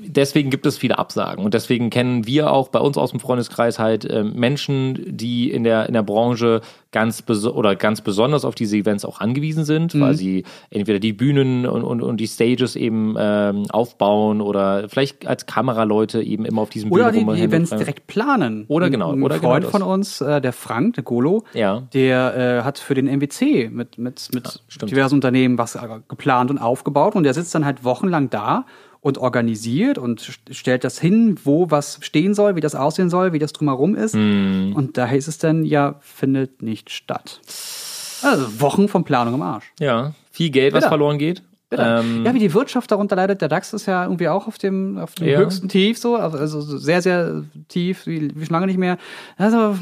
[0.06, 3.78] deswegen gibt es viele Absagen und deswegen kennen wir auch bei uns aus dem Freundeskreis
[3.78, 6.60] halt äh, Menschen, die in der in der Branche
[6.92, 10.00] ganz oder ganz besonders auf diese Events auch angewiesen sind, Mhm.
[10.00, 15.26] weil sie entweder die Bühnen und, und, und die Stages eben ähm, aufbauen oder vielleicht
[15.26, 18.64] als Kameraleute eben immer auf diesem Oder die, rum- die hin- Events äh, direkt planen.
[18.68, 19.70] Oder genau, Ein oder genau Freund das.
[19.72, 21.82] von uns, äh, der Frank, der Golo, Ja.
[21.92, 24.90] der äh, hat für den MWC mit, mit, mit stimmt.
[24.90, 28.64] diversen Unternehmen was äh, geplant und aufgebaut und der sitzt dann halt wochenlang da
[29.00, 33.32] und organisiert und st- stellt das hin, wo was stehen soll, wie das aussehen soll,
[33.32, 34.14] wie das drumherum ist.
[34.14, 34.72] Mhm.
[34.74, 37.40] Und da heißt es dann, ja, findet nicht statt.
[38.22, 39.72] Also Wochen von Planung im Arsch.
[39.78, 40.88] Ja, viel Geld, was Bitter.
[40.88, 41.42] verloren geht.
[41.70, 44.98] Ähm, ja, wie die Wirtschaft darunter leidet, der DAX ist ja irgendwie auch auf dem,
[44.98, 45.38] auf dem Ja.
[45.38, 48.98] höchsten Tief, so, also so sehr, sehr tief, wie, wie schon lange nicht mehr.
[49.36, 49.76] Also,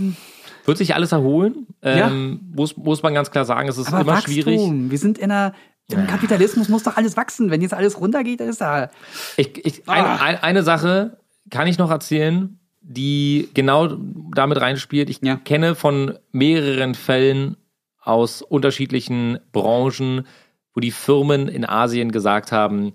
[0.65, 1.67] wird sich alles erholen?
[1.85, 2.09] Ja.
[2.09, 4.61] Ähm, muss, muss man ganz klar sagen, es ist aber immer Wachstum, schwierig.
[4.91, 5.53] wir sind in einer,
[5.93, 7.51] im Kapitalismus muss doch alles wachsen.
[7.51, 8.91] Wenn jetzt alles runtergeht, dann ist da.
[9.37, 10.17] Ich, ich, eine, Ah.
[10.17, 11.19] ein- eine Sache
[11.51, 13.97] kann ich noch erzählen, die genau
[14.35, 15.11] damit reinspielt.
[15.11, 15.37] Ich Ja.
[15.37, 17.57] kenne von mehreren Fällen
[18.01, 20.27] aus unterschiedlichen Branchen,
[20.75, 22.95] wo die Firmen in Asien gesagt haben,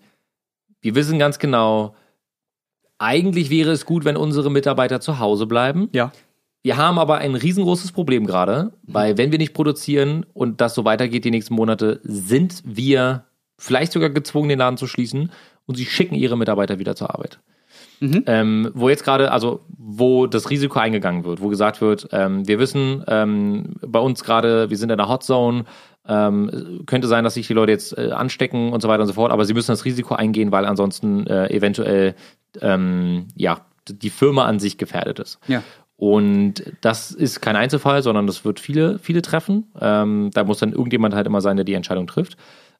[0.81, 1.95] wir wissen ganz genau,
[2.97, 5.89] eigentlich wäre es gut, wenn unsere Mitarbeiter zu Hause bleiben.
[5.93, 6.11] Ja.
[6.61, 10.83] Wir haben aber ein riesengroßes Problem gerade, weil wenn wir nicht produzieren und das so
[10.83, 13.25] weitergeht die nächsten Monate, sind wir
[13.57, 15.31] vielleicht sogar gezwungen, den Laden zu schließen
[15.65, 17.39] und sie schicken ihre Mitarbeiter wieder zur Arbeit.
[18.27, 22.59] Ähm, wo jetzt gerade, also wo das Risiko eingegangen wird, wo gesagt wird, ähm, wir
[22.59, 25.65] wissen, ähm, bei uns gerade, wir sind in der Hotzone,
[26.07, 29.13] ähm, könnte sein, dass sich die Leute jetzt äh, anstecken und so weiter und so
[29.13, 32.15] fort, aber sie müssen das Risiko eingehen, weil ansonsten äh, eventuell
[32.61, 35.39] ähm, ja die Firma an sich gefährdet ist.
[35.47, 35.63] Ja.
[35.99, 39.65] Und das ist kein Einzelfall, sondern das wird viele, viele treffen.
[39.81, 42.37] Ähm, da muss dann irgendjemand halt immer sein, der die Entscheidung trifft.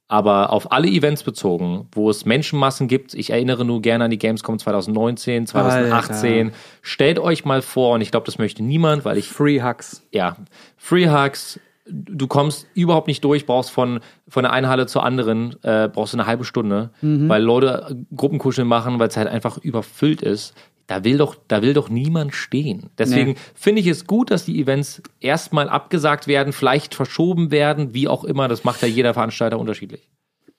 [0.07, 4.17] Aber auf alle Events bezogen, wo es Menschenmassen gibt, ich erinnere nur gerne an die
[4.17, 6.57] Gamescom 2019, 2018, Alter.
[6.81, 10.07] stellt euch mal vor, und ich glaube, das möchte niemand, weil ich Free Hugs.
[10.11, 10.37] ja,
[10.77, 15.55] Free Hugs, du kommst überhaupt nicht durch, brauchst von, von der einen Halle zur anderen,
[15.63, 20.21] äh, brauchst du eine halbe Stunde, weil Leute Gruppenkuscheln machen, weil es halt einfach überfüllt
[20.21, 20.55] ist.
[20.89, 22.89] Da will doch, da will doch niemand stehen.
[22.97, 23.37] Deswegen Nee.
[23.53, 28.23] finde ich es gut, dass die Events erstmal abgesagt werden, vielleicht verschoben werden, wie auch
[28.23, 28.47] immer.
[28.47, 30.09] Das macht ja jeder Veranstalter unterschiedlich.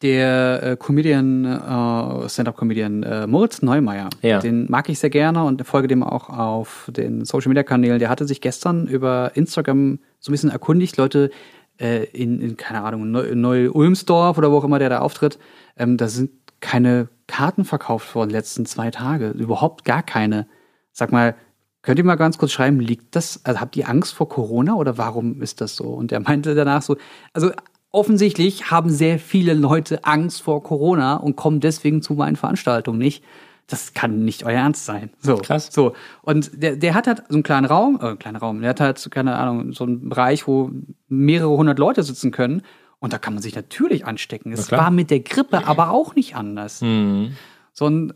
[0.02, 4.38] Der äh, Comedian, äh, Stand-Up-Comedian äh, Moritz Neumeier, Ja.
[4.38, 7.98] den mag ich sehr gerne und folge dem auch auf den Social-Media-Kanälen.
[7.98, 11.30] Der hatte sich gestern über Instagram so ein bisschen erkundigt, Leute
[11.78, 15.38] äh, in, in, keine Ahnung, Neu- Neu-Ulmsdorf oder wo auch immer der da auftritt,
[15.76, 19.30] ähm, da sind keine Karten verkauft worden letzten zwei Tage.
[19.30, 20.48] Überhaupt gar keine.
[20.92, 21.36] Sag mal,
[21.82, 24.98] könnt ihr mal ganz kurz schreiben, liegt das, also habt ihr Angst vor Corona oder
[24.98, 25.84] warum ist das so?
[25.84, 26.96] Und er meinte danach so,
[27.32, 27.52] also
[27.92, 33.24] offensichtlich haben sehr viele Leute Angst vor Corona und kommen deswegen zu meinen Veranstaltungen nicht.
[33.66, 35.10] Das kann nicht euer Ernst sein.
[35.20, 35.36] So.
[35.36, 35.68] Krass.
[35.70, 35.94] So.
[36.22, 38.80] Und der, der hat halt so einen kleinen Raum, äh, einen kleinen Raum, der hat
[38.80, 40.72] halt, keine Ahnung, so einen Bereich, wo
[41.08, 42.62] mehrere hundert Leute sitzen können.
[43.00, 44.52] Und da kann man sich natürlich anstecken.
[44.52, 46.82] Es war mit der Grippe aber auch nicht anders.
[46.82, 47.36] Mhm.
[47.72, 48.12] So ein,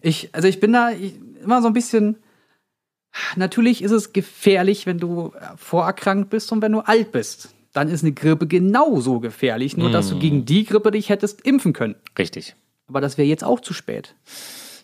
[0.00, 2.18] ich, also ich bin da ich, immer so ein bisschen,
[3.36, 7.54] natürlich ist es gefährlich, wenn du vorerkrankt bist und wenn du alt bist.
[7.72, 11.72] Dann ist eine Grippe genauso gefährlich, nur dass du gegen die Grippe dich hättest impfen
[11.72, 11.94] können.
[12.18, 12.54] Richtig.
[12.86, 14.14] Aber das wäre jetzt auch zu spät.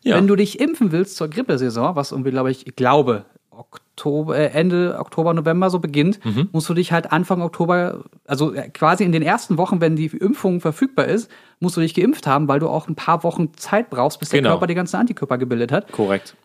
[0.03, 0.17] Ja.
[0.17, 3.27] Wenn du dich impfen willst zur Grippesaison, was irgendwie, glaube ich, ich glaube,
[3.59, 6.49] Oktober, äh, Ende Oktober, November so beginnt, Mhm.
[6.53, 10.07] musst du dich halt Anfang Oktober, also äh, quasi in den ersten Wochen, wenn die
[10.07, 11.31] Impfung verfügbar ist,
[11.61, 14.41] musst du dich geimpft haben, weil du auch ein paar Wochen Zeit brauchst, bis der
[14.41, 14.51] Genau.
[14.55, 15.91] Körper die ganzen Antikörper gebildet hat.
[15.93, 16.37] Korrekt.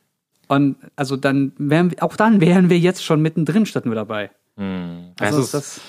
[0.48, 4.30] Und also dann wären auch dann wären wir jetzt schon mittendrin, statt nur dabei.
[5.20, 5.82] Also Es ist- das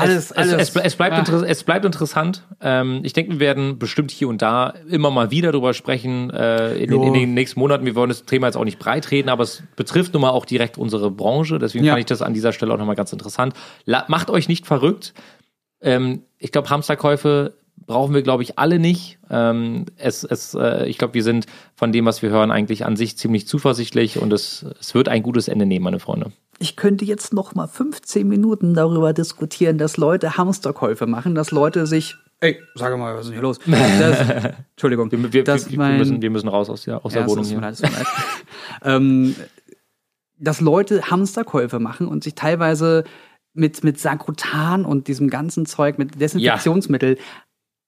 [0.00, 0.52] alles, es, alles.
[0.52, 1.42] Es, es, es, bleibt Ah.
[1.46, 2.46] es bleibt interessant.
[2.60, 6.74] Ähm, ich denke, wir werden bestimmt hier und da immer mal wieder drüber sprechen äh,
[6.76, 7.06] in, den, Jo.
[7.06, 7.84] in den nächsten Monaten.
[7.86, 10.44] Wir wollen das Thema jetzt auch nicht breit reden, aber es betrifft nun mal auch
[10.46, 11.58] direkt unsere Branche.
[11.58, 11.92] Deswegen Ja.
[11.92, 13.54] fand ich das an dieser Stelle auch nochmal ganz interessant.
[13.84, 15.14] La macht euch nicht verrückt.
[15.80, 17.54] Ähm, ich glaube, Hamsterkäufe
[17.86, 19.18] brauchen wir, glaube ich, alle nicht.
[19.30, 22.96] Ähm, es, es, äh, ich glaube, wir sind von dem, was wir hören, eigentlich an
[22.96, 26.32] sich ziemlich zuversichtlich und es, es wird ein gutes Ende nehmen, meine Freunde.
[26.58, 31.86] ich könnte jetzt noch mal 15 Minuten darüber diskutieren, dass Leute Hamsterkäufe machen, dass Leute
[31.86, 33.58] sich Ey, sag mal, was ist denn hier los?
[33.66, 34.20] Das,
[34.76, 37.22] Entschuldigung, Wir, wir, dass wir, wir, mein, müssen, wir müssen raus aus der, aus der
[37.22, 37.60] Ja, es Wohnung hier.
[37.60, 38.06] leid, leid.
[38.84, 39.34] ähm,
[40.38, 43.02] dass Leute Hamsterkäufe machen und sich teilweise
[43.54, 47.18] mit, mit Sakrotan und diesem ganzen Zeug, mit Desinfektionsmittel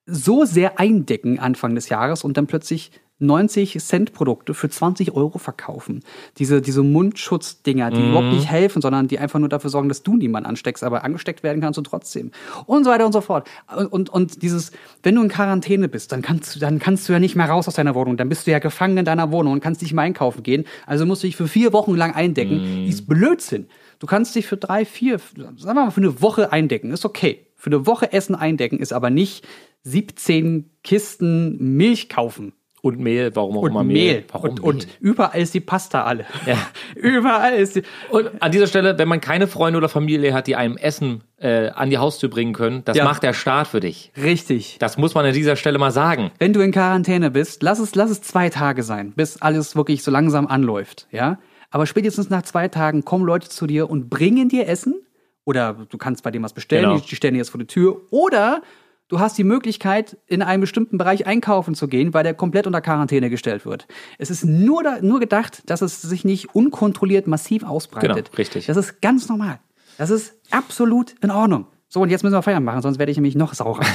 [0.07, 2.91] so sehr eindecken Anfang des Jahres und dann plötzlich
[3.21, 6.03] 90 Cent Produkte für 20 Euro verkaufen.
[6.39, 10.17] Diese, diese Mundschutzdinger, die überhaupt nicht helfen, sondern die einfach nur dafür sorgen, dass du
[10.17, 12.31] niemanden ansteckst, aber angesteckt werden kannst du trotzdem.
[12.67, 13.49] Und so weiter und so fort.
[13.77, 14.73] Und, und, und dieses,
[15.03, 17.69] wenn du in Quarantäne bist, dann kannst, du, dann kannst du ja nicht mehr raus
[17.69, 18.17] aus deiner Wohnung.
[18.17, 20.65] Dann bist du ja gefangen in deiner Wohnung und kannst nicht mehr einkaufen gehen.
[20.87, 22.87] Also musst du dich für vier Wochen lang eindecken.
[22.89, 23.67] Ist Blödsinn.
[23.99, 26.91] Du kannst dich für drei, vier, sagen wir mal für eine Woche eindecken.
[26.91, 27.47] Ist okay.
[27.55, 29.47] Für eine Woche Essen eindecken ist aber nicht
[29.83, 32.53] 17 Kisten Milch kaufen.
[32.83, 34.25] Und Mehl, warum auch Und immer Mehl.
[34.33, 34.87] Warum und, und Mehl?
[35.01, 36.25] überall ist die Pasta alle.
[36.47, 36.57] Ja.
[36.97, 37.83] überall ist die.
[38.09, 41.69] Und an dieser Stelle, wenn man keine Freunde oder Familie hat, die einem Essen äh,
[41.69, 43.05] an die Haustür bringen können, das Ja.
[43.05, 44.13] macht der Staat für dich.
[44.17, 44.77] Richtig.
[44.79, 46.31] Das muss man an dieser Stelle mal sagen.
[46.39, 50.03] Wenn du in Quarantäne bist, lass es, lass es zwei Tage sein, bis alles wirklich
[50.03, 51.39] so langsam anläuft, ja?
[51.71, 55.03] Aber spätestens nach zwei Tagen kommen Leute zu dir und bringen dir Essen.
[55.45, 56.97] Oder du kannst bei dem was bestellen, Genau.
[56.99, 58.01] die, die stellen dir jetzt vor die Tür.
[58.11, 58.63] Oder
[59.11, 62.81] du hast die Möglichkeit, in einem bestimmten Bereich einkaufen zu gehen, weil der komplett unter
[62.81, 63.87] Quarantäne gestellt wird.
[64.17, 68.27] Es ist nur, da, nur gedacht, dass es sich nicht unkontrolliert massiv ausbreitet.
[68.27, 68.67] Genau, richtig.
[68.67, 69.61] Das ist ganz normal.
[69.99, 71.67] Das ist absolut in Ordnung.
[71.93, 73.81] So, und jetzt müssen wir Feierabend machen, sonst werde ich nämlich noch saurer.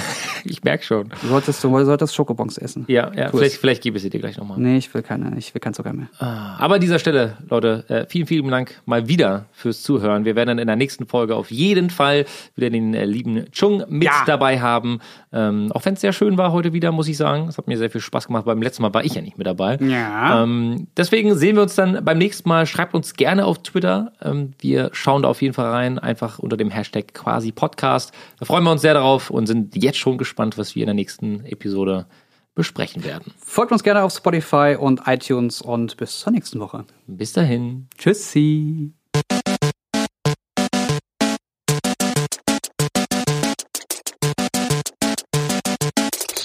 [0.47, 1.09] Ich merke schon.
[1.23, 2.85] Du solltest, du solltest Schokobons essen.
[2.87, 3.59] Ja, ja Tu vielleicht, es.
[3.59, 4.59] vielleicht gebe ich sie dir gleich nochmal.
[4.59, 6.05] Nee, ich will keine, ich will kein Zucker mehr.
[6.19, 10.23] Aber an dieser Stelle, Leute, äh, vielen, vielen Dank mal wieder fürs Zuhören.
[10.23, 12.25] Wir werden dann in der nächsten Folge auf jeden Fall
[12.55, 14.21] wieder den äh, lieben Chung mit Ja.
[14.27, 14.99] dabei haben.
[15.33, 17.47] Ähm, auch wenn es sehr schön war heute wieder, muss ich sagen.
[17.47, 18.45] Es hat mir sehr viel Spaß gemacht.
[18.45, 19.77] Beim letzten Mal war ich ja nicht mit dabei.
[19.77, 20.43] Ja.
[20.43, 22.67] Ähm, deswegen sehen wir uns dann beim nächsten Mal.
[22.67, 24.11] Schreibt uns gerne auf Twitter.
[24.21, 27.51] Ähm, wir schauen da auf jeden Fall rein, einfach unter dem Hashtag quasi
[27.85, 28.11] Podcast.
[28.39, 30.95] Da freuen wir uns sehr darauf und sind jetzt schon gespannt, was wir in der
[30.95, 32.07] nächsten Episode
[32.55, 33.33] besprechen werden.
[33.37, 36.85] Folgt uns gerne auf Spotify und iTunes und bis zur nächsten Woche.
[37.05, 37.87] Bis dahin.
[37.97, 38.91] Tschüssi.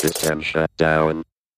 [0.00, 1.22] System shut down.